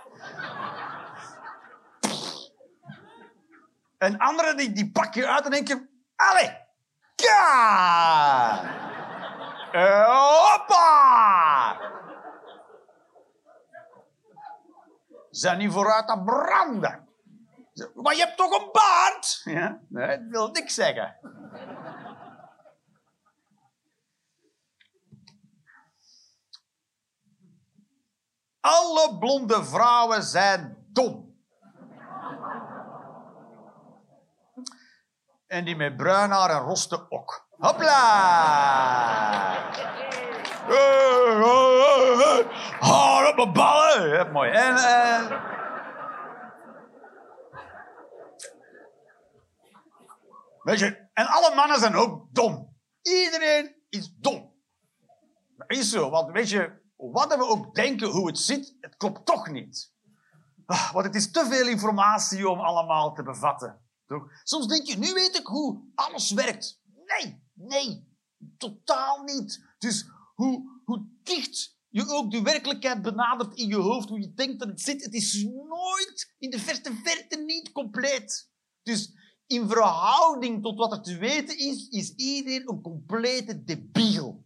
[3.99, 6.57] En anderen die, die pak je uit en denk je, allee,
[7.17, 8.61] ja!
[10.07, 11.93] Hoppa!
[15.37, 17.09] zijn niet vooruit aan branden.
[17.95, 19.41] Maar je hebt toch een baard?
[19.45, 19.79] Ja?
[19.89, 21.17] Nee, dat wil niks zeggen.
[28.67, 31.37] Alle blonde vrouwen zijn dom.
[35.47, 37.49] En die met bruin haar en roste ook.
[37.59, 37.93] Hopla!
[42.81, 44.09] Haar op mijn ballen!
[44.09, 44.51] Ja, mooi.
[44.51, 45.43] En, uh...
[50.63, 52.77] Weet je, en alle mannen zijn ook dom.
[53.03, 54.55] Iedereen is dom.
[55.57, 59.27] Dat is zo, want weet je, wat we ook denken hoe het zit, het klopt
[59.27, 59.93] toch niet.
[60.67, 63.81] Ah, want het is te veel informatie om allemaal te bevatten.
[64.07, 64.23] Toch?
[64.43, 66.81] Soms denk je, nu weet ik hoe alles werkt.
[67.07, 68.09] Nee, nee,
[68.57, 69.75] totaal niet.
[69.79, 74.59] Dus hoe, hoe dicht je ook de werkelijkheid benadert in je hoofd, hoe je denkt
[74.59, 78.51] dat het zit, het is nooit in de verste verte niet compleet.
[78.83, 79.13] Dus
[79.47, 84.45] in verhouding tot wat er te weten is, is iedereen een complete debiel.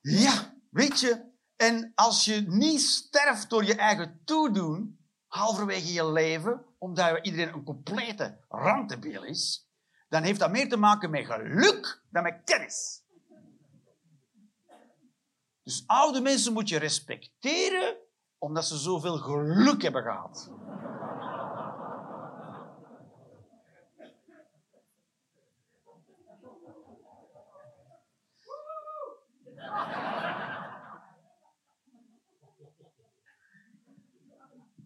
[0.00, 6.64] Ja, weet je, en als je niet sterft door je eigen toedoen, halverwege je leven,
[6.78, 9.68] omdat iedereen een complete randdebiel is,
[10.08, 13.02] dan heeft dat meer te maken met geluk dan met kennis.
[15.62, 17.96] Dus oude mensen moet je respecteren
[18.38, 20.50] omdat ze zoveel geluk hebben gehad.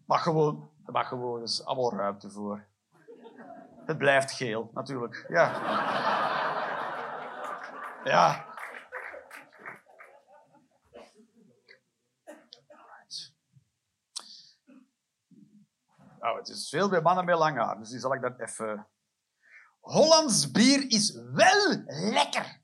[0.07, 2.65] Maar gewoon, er mag gewoon, is allemaal ruimte voor.
[3.85, 5.25] Het blijft geel, natuurlijk.
[5.27, 5.51] Ja.
[8.03, 8.45] Ja.
[16.19, 18.87] Nou, het is veel bij mannen met lang haar, dus die zal ik dat even...
[19.79, 22.61] Hollands bier is wel lekker.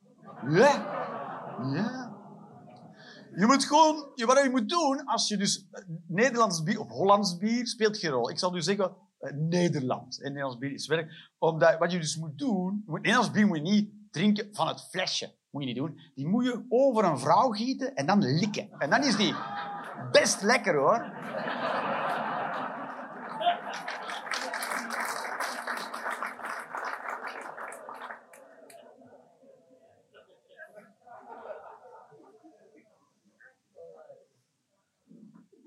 [0.48, 0.72] Ja.
[1.62, 2.03] Ja.
[3.36, 7.38] Je moet gewoon, wat je moet doen, als je dus eh, Nederlands bier of Hollands
[7.38, 8.30] bier, speelt geen rol.
[8.30, 10.22] Ik zal nu zeggen uh, Nederland.
[10.22, 11.32] En Nederlands bier is werk.
[11.38, 15.36] Omdat wat je dus moet doen, Nederlands bier moet je niet drinken van het flesje.
[15.50, 16.00] Moet je niet doen.
[16.16, 18.70] Die moet je over een vrouw gieten en dan likken.
[18.78, 19.36] En dan is die
[20.12, 21.12] best lekker hoor.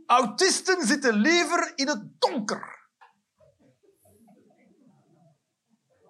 [0.06, 2.88] Autisten zitten liever in het donker.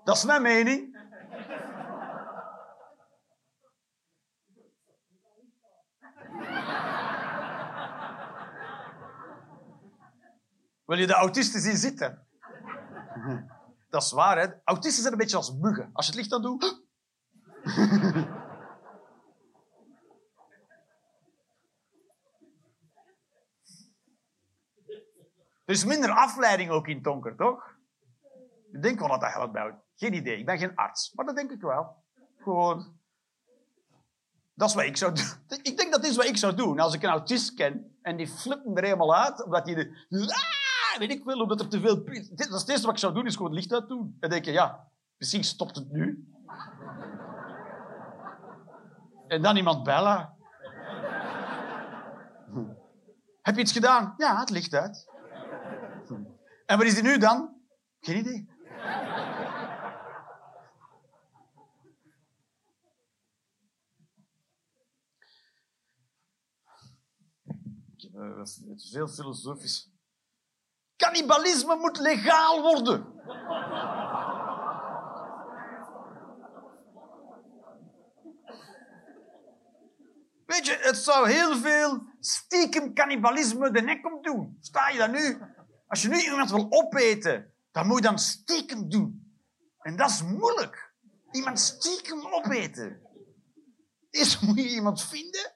[0.05, 0.95] Dat is mijn mening.
[10.85, 12.27] Wil je de autisten zien zitten?
[13.91, 14.47] Dat is waar, hè?
[14.65, 15.91] Autisten zijn een beetje als muggen.
[15.93, 16.85] Als je het licht aan doet...
[25.67, 27.77] Er is minder afleiding ook in donker, toch?
[28.73, 31.13] Ik denk wel dat dat helpt bij Geen idee, ik ben geen arts.
[31.15, 32.05] Maar dat denk ik wel.
[32.39, 32.95] Gewoon...
[34.55, 35.25] Dat is wat ik zou doen.
[35.63, 36.79] Ik denk dat is wat ik zou doen.
[36.79, 39.75] Als ik een autist ken en die flippen er helemaal uit, omdat die...
[39.75, 42.05] De, ah, weet ik wel, omdat er te veel...
[42.05, 44.17] Dat is het eerste wat ik zou doen, is gewoon het licht uit doen.
[44.21, 46.29] En denk je, ja, misschien stopt het nu.
[49.29, 50.35] En dan iemand bellen.
[53.43, 54.15] Heb je iets gedaan?
[54.17, 55.16] Ja, het licht uit.
[56.67, 57.61] En wat is hij nu dan?
[58.01, 58.55] Geen idee.
[68.15, 69.91] Uh, het is heel filosofisch.
[70.97, 73.15] Cannibalisme moet legaal worden.
[80.47, 84.57] Weet je, het zou heel veel stiekem cannibalisme de nek om doen.
[84.61, 85.39] Sta je daar nu?
[85.87, 89.35] Als je nu iemand wil opeten, dan moet je dan stiekem doen.
[89.79, 90.95] En dat is moeilijk.
[91.31, 93.01] Iemand stiekem opeten.
[94.11, 95.55] Eerst moet je iemand vinden.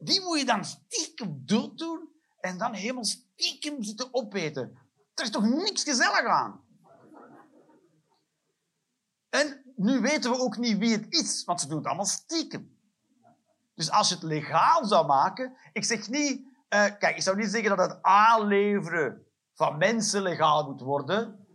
[0.00, 2.08] Die moet je dan stiekem dood doen.
[2.40, 4.78] En dan helemaal stiekem zitten opeten.
[5.14, 6.66] Er is toch niks gezellig aan?
[9.28, 12.76] En nu weten we ook niet wie het is, want ze doen het allemaal stiekem.
[13.74, 17.50] Dus als je het legaal zou maken, ik zeg niet uh, kijk, ik zou niet
[17.50, 21.46] zeggen dat het aanleveren van mensen legaal moet worden.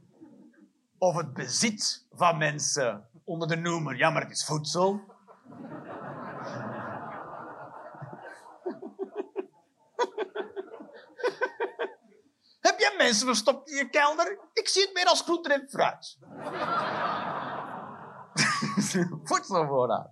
[0.97, 5.01] Of het bezit van mensen onder de noemer, ja, maar het is voedsel.
[12.97, 14.39] mensen verstopt in je kelder.
[14.53, 16.17] Ik zie het meer als groente en fruit.
[19.29, 20.11] Voedselvoorraad.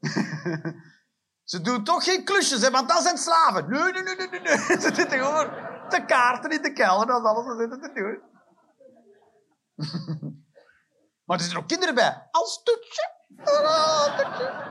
[1.52, 3.70] Ze doen toch geen klusjes, hè, want dat zijn slaven.
[3.70, 4.56] Nee, nee, nee, nee, nee.
[4.80, 5.50] Ze zitten gewoon
[5.88, 8.20] te kaarten in de kelder, dat is alles wat ze zitten te doen.
[11.24, 12.28] maar er zitten ook kinderen bij.
[12.30, 13.10] Als toetje.
[13.44, 14.70] Als toetje.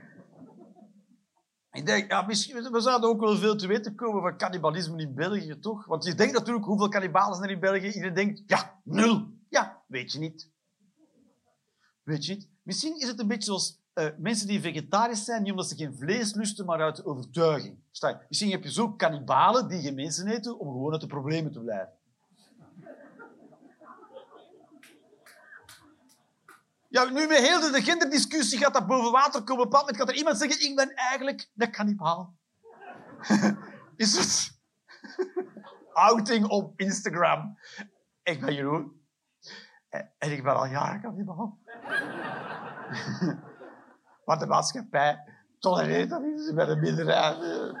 [1.76, 5.14] Ik denk, ja, misschien, we zouden ook wel veel te weten komen van cannibalisme in
[5.14, 5.86] België, toch?
[5.86, 7.86] Want je denkt natuurlijk, hoeveel kannibalen zijn er in België?
[7.86, 9.26] Iedereen denkt, ja, nul.
[9.48, 10.50] Ja, weet je niet.
[12.02, 12.48] Weet je niet?
[12.62, 15.94] Misschien is het een beetje zoals eh, mensen die vegetarisch zijn, niet omdat ze geen
[15.94, 17.78] vlees lusten, maar uit overtuiging.
[18.28, 21.60] Misschien heb je zo kannibalen die geen mensen eten om gewoon uit de problemen te
[21.60, 21.92] blijven.
[26.96, 29.64] Ja, nu met heel de genderdiscussie gaat dat boven water komen.
[29.64, 32.34] Op een moment gaat er iemand zeggen, ik ben eigenlijk een kannibaal.
[33.96, 34.58] Is het?
[35.92, 37.58] Outing op Instagram.
[38.22, 39.00] Ik ben Jeroen.
[40.18, 41.58] En ik ben al jaren kannibaal.
[44.24, 45.24] Want de maatschappij
[45.58, 47.74] tolereert dat niet bij de minderheid.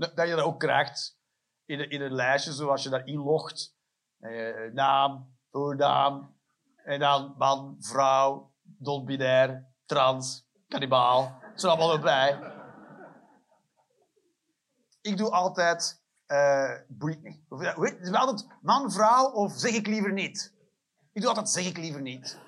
[0.00, 1.18] Dat je dat ook krijgt
[1.64, 3.76] in, een, in een lijstje, zoals je daar inlogt.
[4.18, 6.38] Eh, naam, voornaam,
[6.76, 11.38] en dan man, vrouw, non-binair, trans, kannibaal.
[11.40, 12.58] Dat zijn allemaal erbij.
[15.00, 17.44] Ik doe altijd uh, Britney.
[17.48, 20.54] Het is altijd man, vrouw of zeg ik liever niet.
[21.12, 22.38] Ik doe altijd zeg ik liever niet.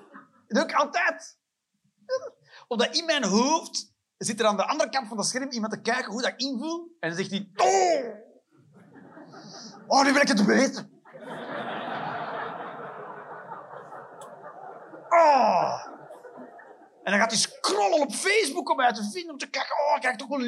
[0.47, 1.39] Dat doe ik altijd.
[2.69, 3.92] Omdat in mijn hoofd
[4.25, 6.89] zit er aan de andere kant van het scherm iemand te kijken hoe dat invult.
[7.01, 7.49] En dan zegt hij...
[7.57, 8.15] Oh,
[9.87, 10.91] oh nu wil ik het weten.
[15.09, 15.91] Oh.
[17.03, 20.01] En dan gaat hij scrollen op Facebook om uit te vinden, om te kijken, oh,
[20.01, 20.39] krijg toch wel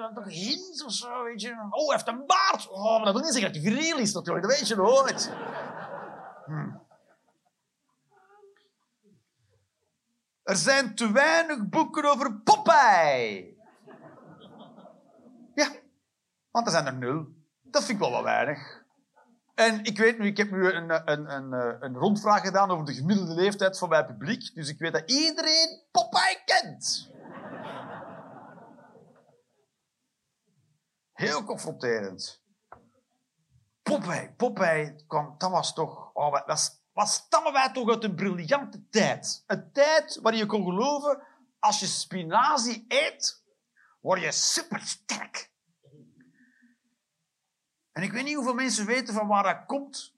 [0.00, 1.50] dan toch hints of zo, weet je.
[1.70, 2.68] Oh, hij heeft een baard.
[2.70, 5.30] Oh, maar dat wil niet zeggen dat hij viriel is natuurlijk, dat weet je nooit.
[10.46, 13.56] Er zijn te weinig boeken over Popeye.
[15.54, 15.68] Ja,
[16.50, 17.26] want er zijn er nul.
[17.62, 18.84] Dat vind ik wel wat weinig.
[19.54, 22.94] En ik weet nu, ik heb nu een, een, een, een rondvraag gedaan over de
[22.94, 24.54] gemiddelde leeftijd van mijn publiek.
[24.54, 27.10] Dus ik weet dat iedereen Popeye kent.
[31.12, 32.42] Heel confronterend.
[33.82, 36.10] Popeye, Popeye, kwam, dat was toch...
[36.12, 39.44] Oh, dat was wat stammen wij toch uit een briljante tijd.
[39.46, 41.22] Een tijd waarin je kon geloven,
[41.58, 43.44] als je spinazie eet,
[44.00, 45.50] word je supersterk.
[47.92, 50.14] En ik weet niet hoeveel mensen weten van waar dat komt,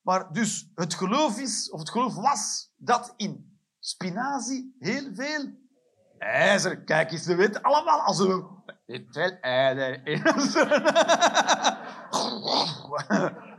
[0.00, 5.58] maar dus het geloof is, of het geloof was, dat in spinazie heel veel
[6.18, 8.59] ijzer, kijk eens, we weten allemaal als een...
[8.90, 10.22] Veel ijzer in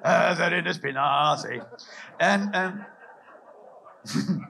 [0.02, 1.64] ijzer in spinazie.
[2.18, 2.88] En, en...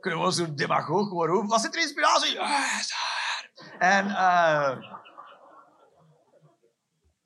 [0.00, 1.48] Kunnen we zo'n demagoog roepen?
[1.48, 2.38] Wat zit er in spinazie?
[3.78, 4.06] En...
[4.06, 4.76] Uh,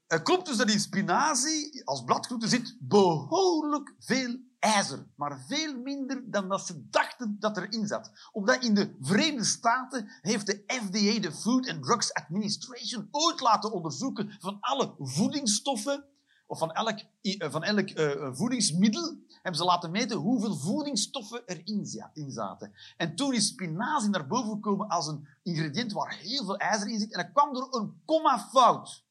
[0.06, 5.06] het klopt dus dat in spinazie als bladgroente zit behoorlijk veel ijzer.
[5.16, 8.10] Maar veel minder dan dat ze dachten dat erin zat.
[8.32, 13.72] Omdat in de Verenigde Staten heeft de FDA, de Food and Drugs Administration, ooit laten
[13.72, 16.04] onderzoeken van alle voedingsstoffen
[16.46, 21.86] of van elk, eh, van elk uh, voedingsmiddel, hebben ze laten meten hoeveel voedingsstoffen erin
[22.30, 22.72] zaten.
[22.96, 26.98] En toen is spinazie naar boven gekomen als een ingrediënt waar heel veel ijzer in
[26.98, 27.12] zit.
[27.12, 29.04] En dat kwam door een komma fout.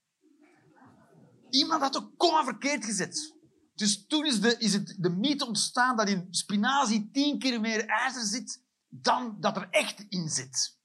[1.49, 3.33] Iemand had een komma verkeerd gezet.
[3.75, 7.85] Dus toen is, de, is het de mythe ontstaan dat in spinazie tien keer meer
[7.85, 10.77] ijzer zit dan dat er echt in zit.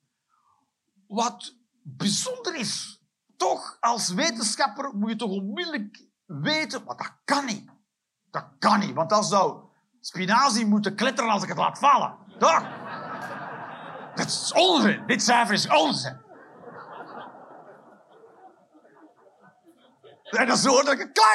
[1.07, 2.99] Wat bijzonder is.
[3.37, 7.71] Toch, als wetenschapper moet je toch onmiddellijk weten, maar dat kan niet.
[8.31, 9.65] Dat kan niet, want dan zou
[10.01, 12.17] spinazie moeten kletteren als ik het laat vallen.
[12.39, 12.65] Toch?
[14.15, 15.07] Dat is onzin.
[15.07, 16.21] Dit cijfer is onzin.
[20.31, 21.35] En dan zo dat ik klang,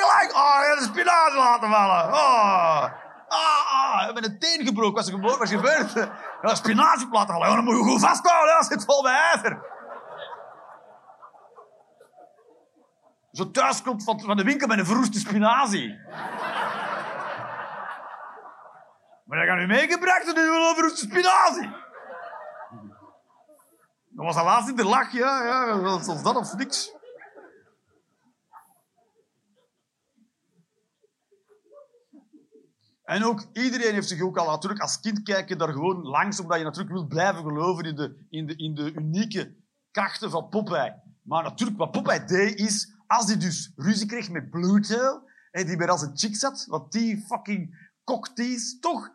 [0.00, 2.12] klang, Oh, de spinazie laten vallen.
[2.12, 2.84] Oh.
[3.28, 5.00] Ah, ah, ik ben een teen gebroken.
[5.00, 5.38] Is er gebeurd?
[5.38, 5.92] Wat is gebeurd?
[6.42, 7.54] Ja, spinazie laten vallen.
[7.54, 8.54] dan moet je goed vasthouden.
[8.54, 9.76] Dat zit vol met ijzer.
[13.32, 15.98] zo thuis komt van, van de winkel met een verroeste spinazie.
[19.24, 21.70] maar dat gaat nu meegebracht en nu een verroeste spinazie.
[24.08, 25.42] Dat was al laatst in de lach, ja.
[25.44, 25.66] ja.
[26.22, 26.96] Dat of niks?
[33.08, 36.58] En ook iedereen heeft zich ook al natuurlijk als kind kijken daar gewoon langs, omdat
[36.58, 39.56] je natuurlijk wilt blijven geloven in de, in de, in de unieke
[39.90, 41.02] krachten van Popeye.
[41.22, 45.76] Maar natuurlijk, wat Popeye deed is, als hij dus ruzie kreeg met Bluto, en die
[45.76, 49.10] bij als een chick zat, wat die fucking cocktease, toch?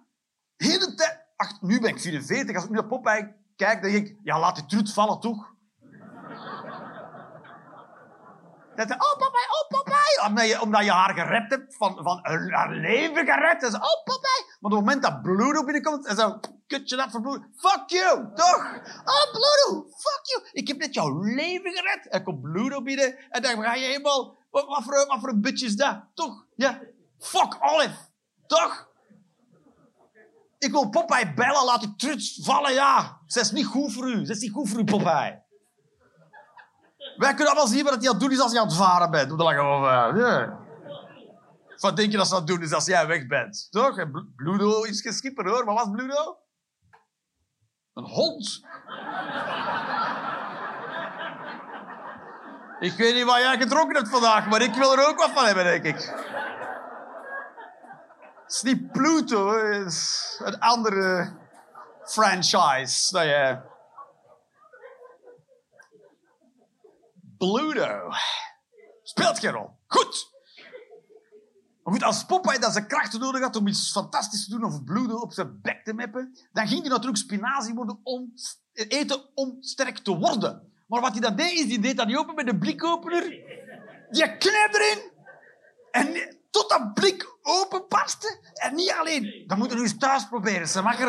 [0.55, 1.21] Heel de tijd...
[1.61, 4.55] Nu ben ik 44, als ik nu naar Popeye kijk, dan denk ik, ja, laat
[4.55, 5.37] die trut vallen, toch?
[8.75, 9.82] Dat ze, oh Popeye, oh Popeye.
[10.61, 13.64] Omdat je, haar gered hebt, van, van haar leven gered.
[13.64, 14.43] En ze, oh Popeye.
[14.59, 17.45] Maar op het moment dat Bluto binnenkomt, en zo, kutje dat voor Bluto.
[17.55, 18.64] Fuck you, toch?
[19.05, 20.49] Oh Bluto, fuck you.
[20.51, 22.07] Ik heb net jouw leven gered.
[22.09, 25.41] En komt Bluto binnen en dan ga je helemaal, wat, wat, voor, wat voor een
[25.41, 26.03] bitch is dat?
[26.14, 26.45] Toch?
[26.55, 26.80] Ja.
[27.20, 27.95] Fuck Olive,
[28.47, 28.91] toch?
[30.57, 33.22] Ik wil Popeye bellen, laat die truts vallen, ja.
[33.26, 34.26] Ze is niet goed voor u.
[34.26, 35.42] Ze is niet goed voor u, Popeye.
[37.18, 39.11] Wij kunnen allemaal zien wat hij aan het doen is als je aan het varen
[39.11, 39.30] bent.
[39.30, 40.18] De lange over.
[40.18, 40.61] Ja.
[41.78, 43.68] Wat denk je dat ze aan het doen is als jij weg bent?
[43.70, 43.97] Toch?
[43.97, 45.66] En Bl- Bluto is geen hoor.
[45.66, 46.38] Wat was Bluto?
[47.93, 48.61] Een hond.
[52.80, 55.45] ik weet niet wat jij gedronken hebt vandaag, maar ik wil er ook wat van
[55.45, 55.95] hebben, denk ik.
[58.43, 61.34] Het is niet Pluto, is een andere
[62.05, 63.14] franchise.
[63.16, 63.64] Nou ja.
[67.51, 68.11] Bluto.
[69.03, 69.39] Speelt.
[69.87, 70.31] Goed.
[71.83, 74.83] Maar goed, als Popeye dat zijn krachten nodig had om iets fantastisch te doen of
[74.83, 77.99] Bluto op zijn bek te meppen, dan ging hij natuurlijk spinazie worden
[78.73, 80.71] eten om sterk te worden.
[80.87, 83.29] Maar wat hij dan deed, is hij deed dat niet open met een blikopener.
[84.09, 85.11] Die knijpt erin.
[85.91, 88.39] En tot dat blik openbarstte.
[88.53, 89.43] En niet alleen.
[89.47, 90.67] Dat moeten we nu eens thuis proberen.
[90.67, 91.07] Ze mag er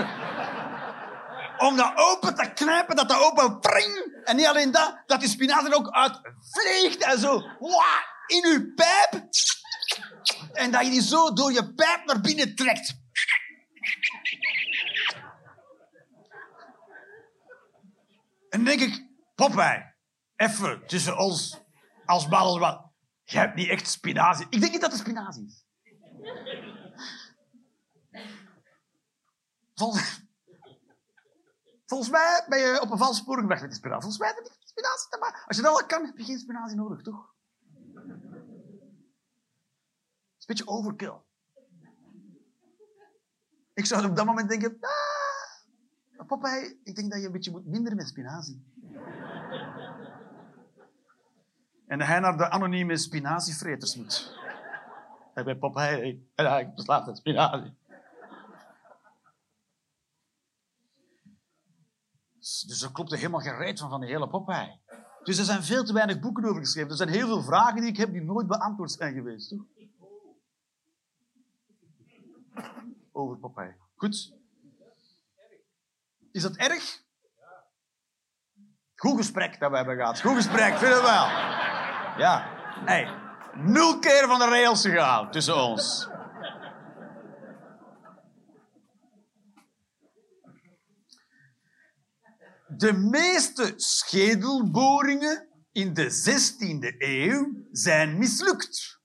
[1.65, 4.23] om dat open te knijpen, dat dat open pring.
[4.25, 7.43] En niet alleen dat, dat die spinazie er ook uit vliegt en zo
[8.27, 9.29] in uw pijp.
[10.53, 13.03] En dat je die zo door je pijp naar binnen trekt.
[18.49, 19.95] En dan denk ik, Popeye,
[20.37, 21.61] even tussen ons
[22.05, 22.93] als babbel, wat.
[23.25, 24.47] Je hebt niet echt spinazie.
[24.51, 25.65] Ik denk niet dat het spinazie is.
[31.95, 34.03] Volgens mij ben je op een valse spoor gebracht met die spinazie.
[34.03, 35.45] Volgens mij heb spinazie te maken.
[35.47, 37.33] Als je dat al kan, heb je geen spinazie nodig, toch?
[40.35, 41.17] Het is een beetje overkill.
[43.75, 44.79] Ik zou op dat moment denken,
[46.17, 48.73] ah, Popeye, ik denk dat je een beetje moet minderen met spinazie.
[51.87, 54.39] En hij naar de anonieme spinazievreters moet.
[55.35, 57.77] Ik ben Popeye en hij beslaat spinazie.
[62.45, 64.81] Dus er klopt er helemaal geen van van die hele Popeye.
[65.23, 66.91] Dus er zijn veel te weinig boeken over geschreven.
[66.91, 69.49] Er zijn heel veel vragen die ik heb die nooit beantwoord zijn geweest.
[69.49, 69.65] Toch?
[73.13, 73.75] Over Popeye.
[73.95, 74.33] Goed.
[76.33, 77.03] Is dat erg?
[78.95, 80.21] Goed gesprek dat we hebben gehad.
[80.21, 81.27] Goed gesprek, vind je wel?
[82.19, 82.49] Ja.
[82.85, 83.19] Hey,
[83.55, 86.09] nul keer van de rails gegaan tussen ons.
[92.77, 99.01] De meeste schedelboringen in de 16e eeuw zijn mislukt.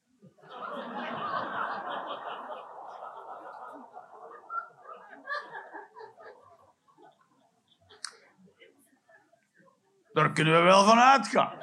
[10.14, 11.58] Daar kunnen we wel van uitgaan.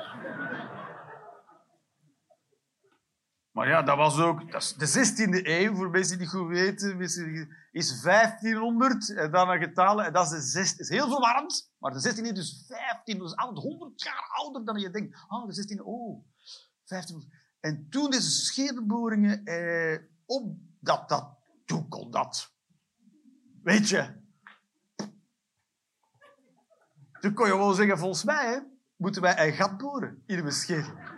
[3.57, 4.53] Maar ja, dat was ook...
[4.53, 7.01] Dat de 16e eeuw, voor mensen die goed weten,
[7.71, 10.05] is 1500 en dan een getallen.
[10.05, 13.19] En dat is de 16 is heel verwarrend, maar de 16e eeuw is dus 15.
[13.19, 15.19] Dat is altijd 100 jaar ouder dan je denkt.
[15.29, 16.25] Oh, de 16e, oh,
[16.85, 17.33] 1500.
[17.61, 21.29] En toen deze schedelboringen, eh, op dat, dat,
[21.65, 22.53] toen kon dat.
[23.63, 24.25] Weet je,
[27.21, 31.16] toen kon je gewoon zeggen, volgens mij moeten wij een gat boren in de schedel.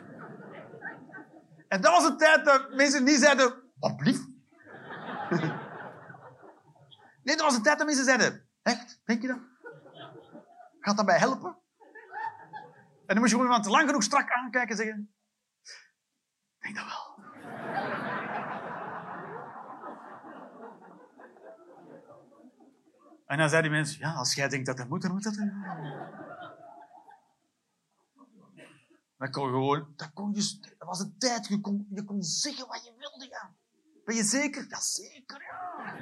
[1.68, 4.18] En dat was een tijd dat mensen niet zeiden, wat lief.
[7.22, 9.38] nee, dat was een tijd dat mensen zeiden, echt, denk je dat?
[10.80, 11.56] Gaat dat mij helpen?
[13.06, 15.14] En dan moest je gewoon iemand lang genoeg strak aankijken en zeggen,
[16.58, 17.16] ik denk dat wel.
[23.26, 25.36] En dan zeiden die mensen, ja, als jij denkt dat dat moet, dan moet dat.
[29.18, 32.68] Dat kon gewoon, dat, kon je, dat was een tijd, je kon, je kon zeggen
[32.68, 33.50] wat je wilde.
[34.04, 34.66] Ben je zeker?
[34.68, 35.96] Ja, zeker, ja.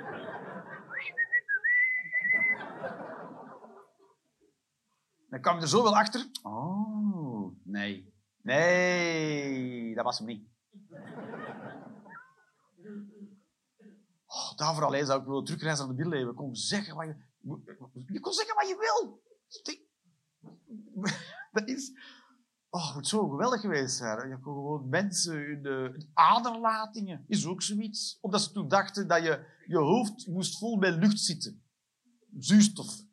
[5.28, 6.30] Dan kwam je er zo wel achter.
[6.42, 8.14] Oh, nee.
[8.42, 10.48] Nee, dat was hem niet.
[14.26, 16.34] Oh, daar vooral eens zou ik willen terugreizen naar de middeleeuwen.
[16.34, 17.16] Kom zeggen wat je...
[18.06, 19.22] Je kon zeggen wat je wil.
[21.52, 21.92] Dat is...
[22.76, 24.28] Oh, het zo geweldig geweest zijn.
[24.28, 27.24] Je kon gewoon mensen in de aderlatingen.
[27.28, 28.18] Is ook zoiets.
[28.20, 31.62] Omdat ze toen dachten dat je je hoofd moest vol met lucht zitten.
[32.38, 33.04] Zuurstof.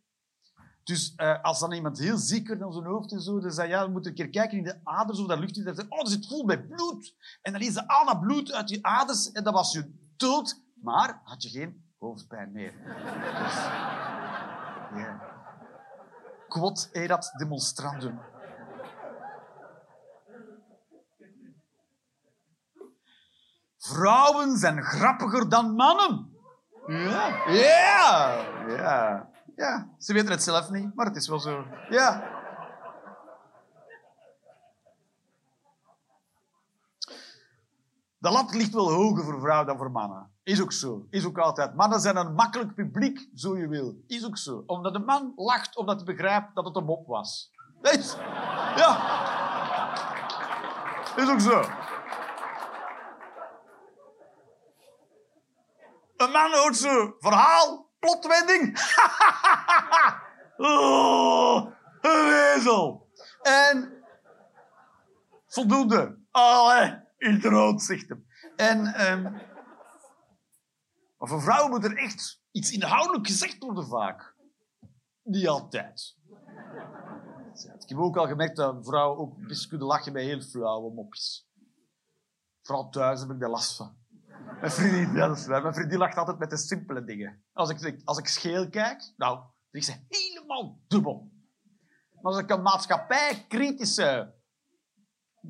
[0.84, 3.70] Dus uh, als dan iemand heel ziek werd aan zijn hoofd en zo, dan zei
[3.70, 5.66] ja, we moeten een keer kijken in de aders of dat lucht.
[5.66, 7.16] Dan zei, oh, dat zit vol met bloed.
[7.42, 10.62] En dan is al dat bloed uit je aders en dan was je dood.
[10.82, 12.72] Maar had je geen hoofdpijn meer.
[13.44, 13.54] Dus,
[14.96, 15.22] yeah.
[16.48, 18.20] Quod erat demonstrandum.
[23.86, 26.32] Vrouwen zijn grappiger dan mannen.
[26.88, 28.36] Ja, ja,
[28.68, 29.30] ja.
[29.56, 31.66] Ja, ze weten het zelf niet, maar het is wel zo.
[31.90, 32.24] Ja.
[38.18, 40.32] De lat ligt wel hoger voor vrouwen dan voor mannen.
[40.44, 41.08] Is ook zo.
[41.10, 41.76] Is ook altijd.
[41.76, 43.96] Mannen zijn een makkelijk publiek, zo je wil.
[44.08, 44.64] Is ook zo.
[44.66, 47.52] Omdat de man lacht omdat hij begrijpt dat het een mop was.
[48.76, 48.98] Ja.
[51.16, 51.64] Is ook zo.
[56.24, 58.78] Een man hoort zo verhaal, plotwending.
[60.58, 61.72] oh,
[62.02, 63.10] een wezel.
[63.42, 64.04] En
[65.48, 66.18] voldoende.
[66.32, 68.26] Allee, in het rood zegt hem.
[68.56, 69.22] En, um,
[71.18, 74.36] maar voor vrouwen moet er echt iets inhoudelijk gezegd worden vaak.
[75.24, 76.18] Niet altijd.
[77.80, 81.48] Ik heb ook al gemerkt dat vrouwen ook best kunnen lachen bij heel flauwe mopjes.
[82.62, 84.03] Vooral thuis heb ik daar last van.
[84.60, 85.48] Mijn vriendin, ja, dat is.
[85.48, 87.44] Mijn lacht altijd met de simpele dingen.
[87.54, 91.32] Als ik, als ik scheel kijk, nou, dan is ze helemaal dubbel.
[92.22, 94.34] Maar als ik een maatschappij-kritische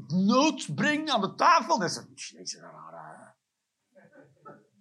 [0.07, 2.07] nood breng aan de tafel, dan is het...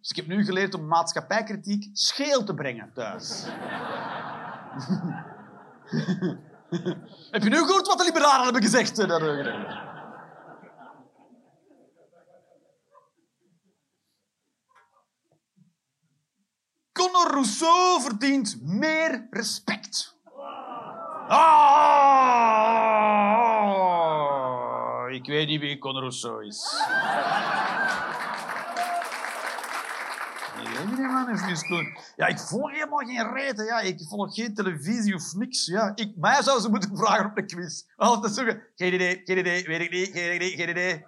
[0.00, 3.44] Dus ik heb nu geleerd om maatschappijkritiek scheel te brengen thuis.
[7.30, 8.96] heb je nu gehoord wat de liberalen hebben gezegd?
[17.02, 20.16] Conor Rousseau verdient meer respect.
[21.28, 21.50] Ah,
[25.10, 26.84] ik weet niet wie Conor Rousseau is.
[32.16, 33.64] Ja, ik volg helemaal geen reden.
[33.64, 33.80] Ja.
[33.80, 35.66] Ik volg geen televisie of niks.
[35.66, 35.92] Ja.
[35.94, 37.82] Ik, mij zou ze moeten vragen op de quiz.
[37.96, 41.06] Altijd zeggen, geen idee, geen idee, weet ik niet, geen idee, geen idee.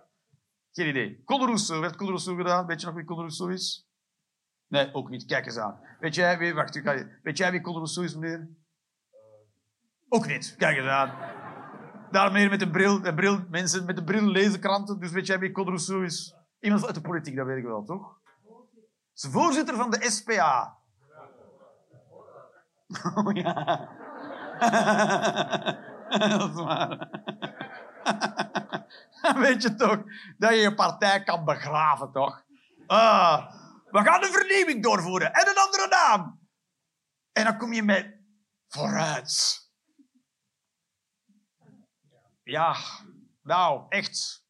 [0.73, 1.23] Geen idee.
[1.25, 2.67] Conor Rousseau, werd Conor Rousseau gedaan?
[2.67, 3.89] Weet je nog wie Conor Rousseau is?
[4.69, 5.25] Nee, ook niet.
[5.25, 5.81] Kijk eens aan.
[6.01, 6.83] Weet jij wie, wacht,
[7.23, 8.49] weet jij wie Rousseau is, meneer?
[10.09, 10.55] Ook niet.
[10.59, 11.13] Kijk eens aan.
[12.11, 15.39] Daar meneer met een bril, bril, mensen met een bril lezen kranten, dus weet jij
[15.39, 16.35] wie Rousseau is?
[16.61, 18.19] Iemand uit de politiek, dat weet ik wel, toch?
[19.15, 20.79] Is voorzitter van de SPA.
[23.15, 23.89] Oh ja.
[26.29, 27.09] dat is waar.
[29.45, 30.03] Weet je toch
[30.39, 32.43] dat je je partij kan begraven, toch?
[32.87, 33.63] Ah.
[33.95, 36.49] We gaan een vernieuwing doorvoeren en een andere naam.
[37.33, 38.17] En dan kom je met
[38.69, 39.63] vooruit.
[42.43, 42.77] Ja,
[43.43, 44.45] nou, echt.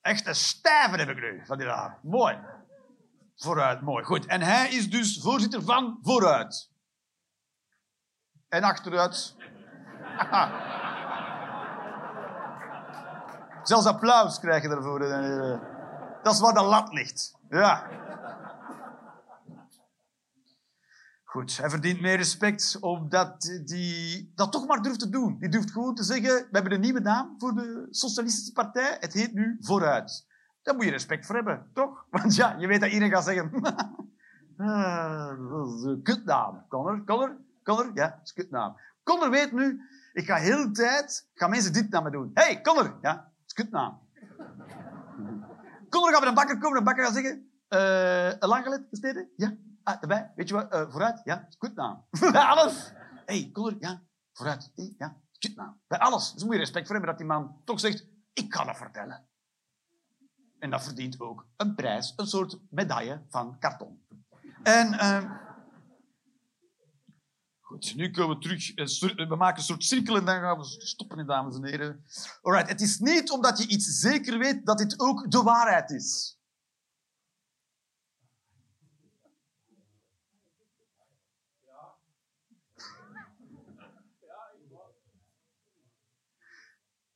[0.00, 1.98] Echt een stijve heb ik nu van die naam.
[2.02, 2.38] Mooi.
[3.36, 4.04] Vooruit, mooi.
[4.04, 4.26] Goed.
[4.26, 6.70] En hij is dus voorzitter van Vooruit.
[8.48, 9.36] En achteruit.
[13.68, 14.98] Zelfs applaus krijg je ervoor.
[16.22, 17.38] Dat is waar de lat ligt.
[17.48, 18.00] Ja.
[21.30, 25.38] Goed, hij verdient meer respect omdat hij dat toch maar durft te doen.
[25.38, 28.96] Die durft gewoon te zeggen, we hebben een nieuwe naam voor de Socialistische Partij.
[29.00, 30.26] Het heet nu Vooruit.
[30.62, 32.04] Daar moet je respect voor hebben, toch?
[32.10, 33.50] Want ja, je weet dat iedereen gaat zeggen...
[34.56, 36.64] ah, dat is een kutnaam.
[36.68, 38.76] Connor, Connor, Connor, ja, dat is een kutnaam.
[39.02, 39.80] Connor weet nu,
[40.12, 42.30] ik ga heel de tijd, gaan mensen dit naar me doen.
[42.34, 43.98] hey, Connor, ja, dat is een kutnaam.
[45.90, 49.28] Connor gaat bij een bakker komen, de bakker gaat zeggen, uh, een langgelet besteden?
[49.36, 50.32] Ja, Ah, erbij.
[50.34, 50.74] Weet je wat?
[50.74, 51.20] Uh, vooruit.
[51.24, 52.06] Ja, goed naam.
[52.32, 52.92] Bij alles.
[53.26, 53.76] hey, Connor.
[53.80, 54.02] Ja,
[54.32, 54.72] vooruit.
[54.74, 55.80] Hey, ja, goed naam.
[55.86, 56.32] Bij alles.
[56.32, 59.28] Dus moet je respect voor hebben dat die man toch zegt, ik kan dat vertellen.
[60.58, 64.04] En dat verdient ook een prijs, een soort medaille van karton.
[64.62, 64.92] En...
[64.92, 65.48] Uh,
[67.70, 68.74] Goed, nu komen we terug.
[68.74, 72.04] Eh, we maken een soort cirkel en dan gaan we stoppen, dames en heren.
[72.42, 76.38] Alright, het is niet omdat je iets zeker weet dat dit ook de waarheid is.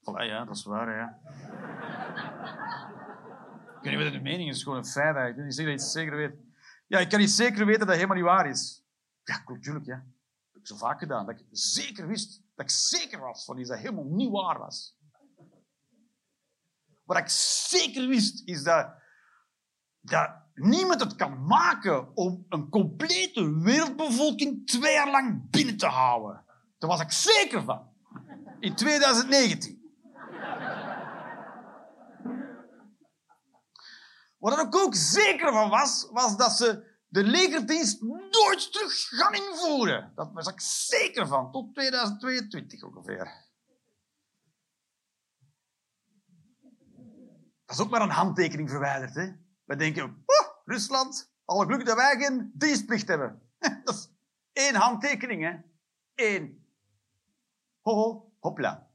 [0.04, 1.18] Voilà, ja, dat is waar, ja.
[3.80, 5.36] ik weet niet de mening is, is gewoon een feit eigenlijk.
[5.36, 6.34] Ik niet zeggen dat je het zeker weet.
[6.86, 8.84] Ja, ik kan niet zeker weten dat het helemaal niet waar is.
[9.24, 9.96] Ja, klopt, natuurlijk, ja.
[9.96, 11.26] Dat heb ik zo vaak gedaan.
[11.26, 14.96] Dat ik zeker wist, dat ik zeker was van iets dat helemaal niet waar was.
[17.04, 17.28] Wat ik
[17.68, 18.94] zeker wist, is dat,
[20.00, 26.44] dat niemand het kan maken om een complete wereldbevolking twee jaar lang binnen te houden.
[26.78, 27.92] Daar was ik zeker van.
[28.60, 29.83] In 2019.
[34.44, 40.12] Wat ik ook zeker van was, was dat ze de legerdienst nooit terug gaan invoeren.
[40.14, 43.24] Dat was ik zeker van, tot 2022 ongeveer.
[47.64, 49.14] Dat is ook maar een handtekening verwijderd.
[49.14, 49.32] Hè?
[49.64, 53.42] We denken, oh, Rusland, alle geluk dat wij geen dienstplicht hebben.
[53.84, 54.10] Dat is
[54.52, 55.56] één handtekening, hè.
[56.14, 56.66] Eén.
[57.80, 58.90] Ho, ho, hopla.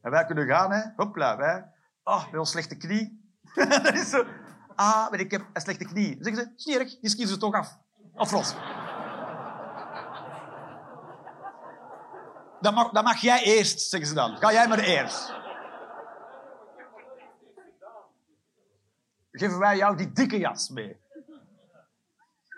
[0.00, 0.82] En wij kunnen gaan, hè.
[0.96, 1.72] Hopla, wij.
[2.04, 3.17] Met ons slechte knie.
[3.82, 4.24] dat is zo.
[4.74, 6.14] Ah, maar ik heb een slechte knie.
[6.14, 7.78] Dan zeggen ze, snierig, die skiën ze toch af.
[8.14, 8.54] Of los.
[12.60, 14.36] Dan mag, dan jij eerst, zeggen ze dan.
[14.36, 15.36] Ga jij maar eerst.
[19.38, 21.00] geven wij jou die dikke jas mee.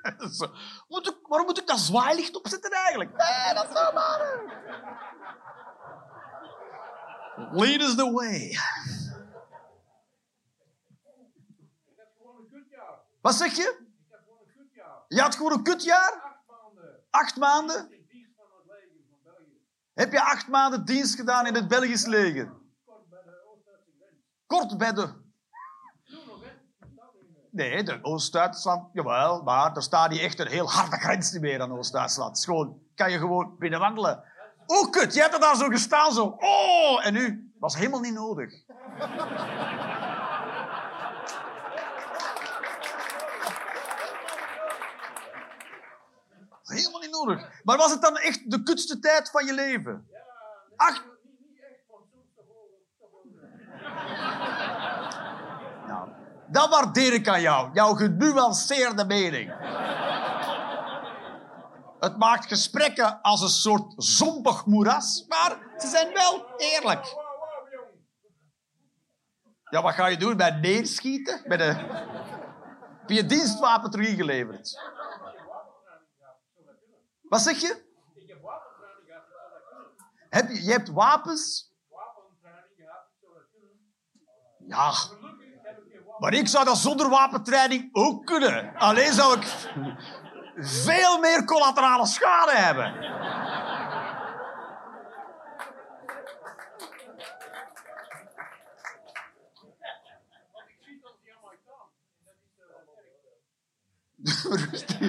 [0.88, 3.10] moet ik, waarom moet ik dat zwaailicht opzetten eigenlijk?
[3.10, 4.40] Nee, dat zou maar.
[7.52, 8.58] Lead us the way.
[13.20, 13.62] Wat zeg je?
[13.62, 15.04] Ik gewoon een kutjaar.
[15.08, 16.12] Je had gewoon een kutjaar?
[16.12, 17.04] Acht maanden.
[17.10, 17.98] Acht maanden?
[19.94, 22.52] Heb je acht maanden dienst gedaan in het Belgisch leger?
[22.84, 24.46] Kort bij de Oost-Duitse grens.
[24.46, 25.28] Kort bij de
[27.52, 31.72] Nee, de Oost-Duitsland, jawel, maar er staat niet echt een heel harde grens meer aan
[31.72, 32.44] Oost-Duitsland.
[32.44, 34.24] Gewoon, kan je gewoon binnenwandelen.
[34.66, 36.36] Oh, kut, je hebt er daar zo gestaan, zo.
[36.38, 37.52] Oh, en nu?
[37.58, 38.52] Was helemaal niet nodig.
[47.26, 47.46] niet.
[47.64, 50.08] Maar was het dan echt de kutste tijd van je leven?
[50.76, 51.02] Acht,
[56.50, 57.70] Dat waardeer ik aan jou.
[57.72, 59.52] Jouw genuanceerde mening.
[62.00, 67.14] Het maakt gesprekken als een soort zompig moeras, maar ze zijn wel eerlijk.
[69.70, 70.36] Ja, wat ga je doen?
[70.36, 71.42] Bij neerschieten?
[71.46, 71.64] Bij de...
[73.00, 74.78] Heb je dienstwapen terug ingeleverd?
[77.30, 77.88] Wat zeg je?
[80.28, 81.72] Heb je, je hebt wapens?
[84.58, 84.92] Ja,
[86.18, 88.76] maar ik zou dat zonder wapentraining ook kunnen.
[88.76, 89.46] Alleen zou ik
[90.56, 93.08] veel meer collaterale schade hebben.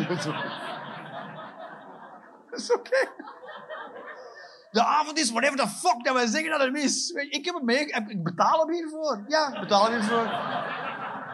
[0.08, 0.26] Dat
[2.52, 3.10] is oké.
[4.72, 7.10] De avond is whatever the fuck dat wij zeggen dat het is.
[7.10, 7.86] Ik heb het mee.
[7.86, 9.24] Ik betaal hem hiervoor.
[9.28, 10.26] Ja, ik betaal hem hiervoor.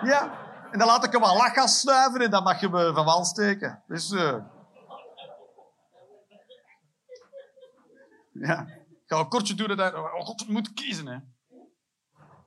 [0.10, 0.46] Ja.
[0.72, 3.26] En dan laat ik hem wel lachgas snuiven en dan mag je me van wal
[3.26, 3.84] steken.
[3.88, 4.12] Dus...
[4.12, 4.38] Uh...
[8.34, 8.68] Ja.
[8.68, 9.78] Ik ga een kortje doen.
[9.78, 9.94] Dat...
[9.94, 11.18] Oh god, moet kiezen, hè.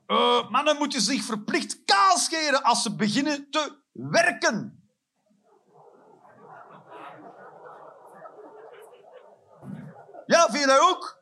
[0.06, 4.79] Uh, mannen moeten zich verplicht kaal scheren als ze beginnen te werken.
[10.30, 11.18] Ja, vind je dat ook?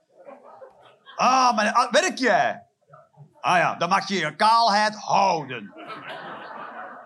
[1.16, 2.66] Ah, maar ah, werk jij?
[3.40, 5.72] Ah ja, dan mag je je kaalheid houden.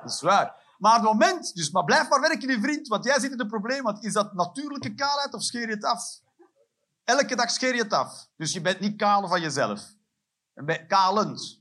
[0.03, 0.55] Dat is waar.
[0.79, 3.49] Maar het moment, dus maar blijf maar werken, die vriend, want jij zit in het
[3.49, 3.83] probleem.
[3.83, 6.21] Want is dat natuurlijke kaalheid of scheer je het af?
[7.05, 8.27] Elke dag scheer je het af.
[8.37, 9.81] Dus je bent niet kaal van jezelf.
[10.55, 11.61] Je bent kalend.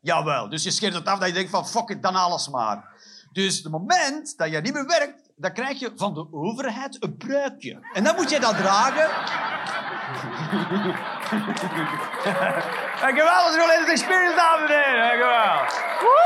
[0.00, 2.92] Jawel, dus je scheert het af dat je denkt van fuck it, dan alles maar.
[3.32, 7.16] Dus het moment dat je niet meer werkt, dan krijg je van de overheid een
[7.16, 7.78] pruikje.
[7.92, 9.10] En dan moet je dat dragen.
[13.00, 15.02] Dankjewel, dat is gewoon een experience, dames en heren.
[15.08, 15.56] Dankjewel.
[16.00, 16.22] Woe!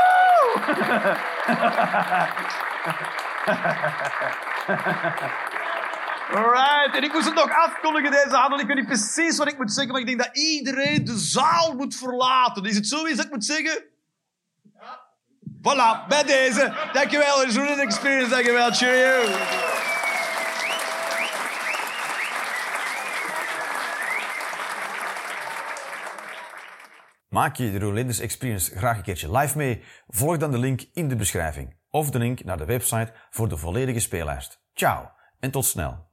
[6.33, 8.61] Alright, en ik moest het nog afkondigen deze avond.
[8.61, 11.73] Ik weet niet precies wat ik moet zeggen, maar ik denk dat iedereen de zaal
[11.75, 12.63] moet verlaten.
[12.63, 13.83] Is het zo iets dat ik moet zeggen?
[15.61, 16.73] Voilà, bij deze.
[16.93, 18.29] Dankjewel, zo'n experience.
[18.29, 19.37] Dankjewel, cheerio.
[27.29, 29.83] Maak je de Rolanders Experience graag een keertje live mee?
[30.07, 33.57] Volg dan de link in de beschrijving of de link naar de website voor de
[33.57, 34.61] volledige speellijst.
[34.73, 36.08] Ciao en tot snel.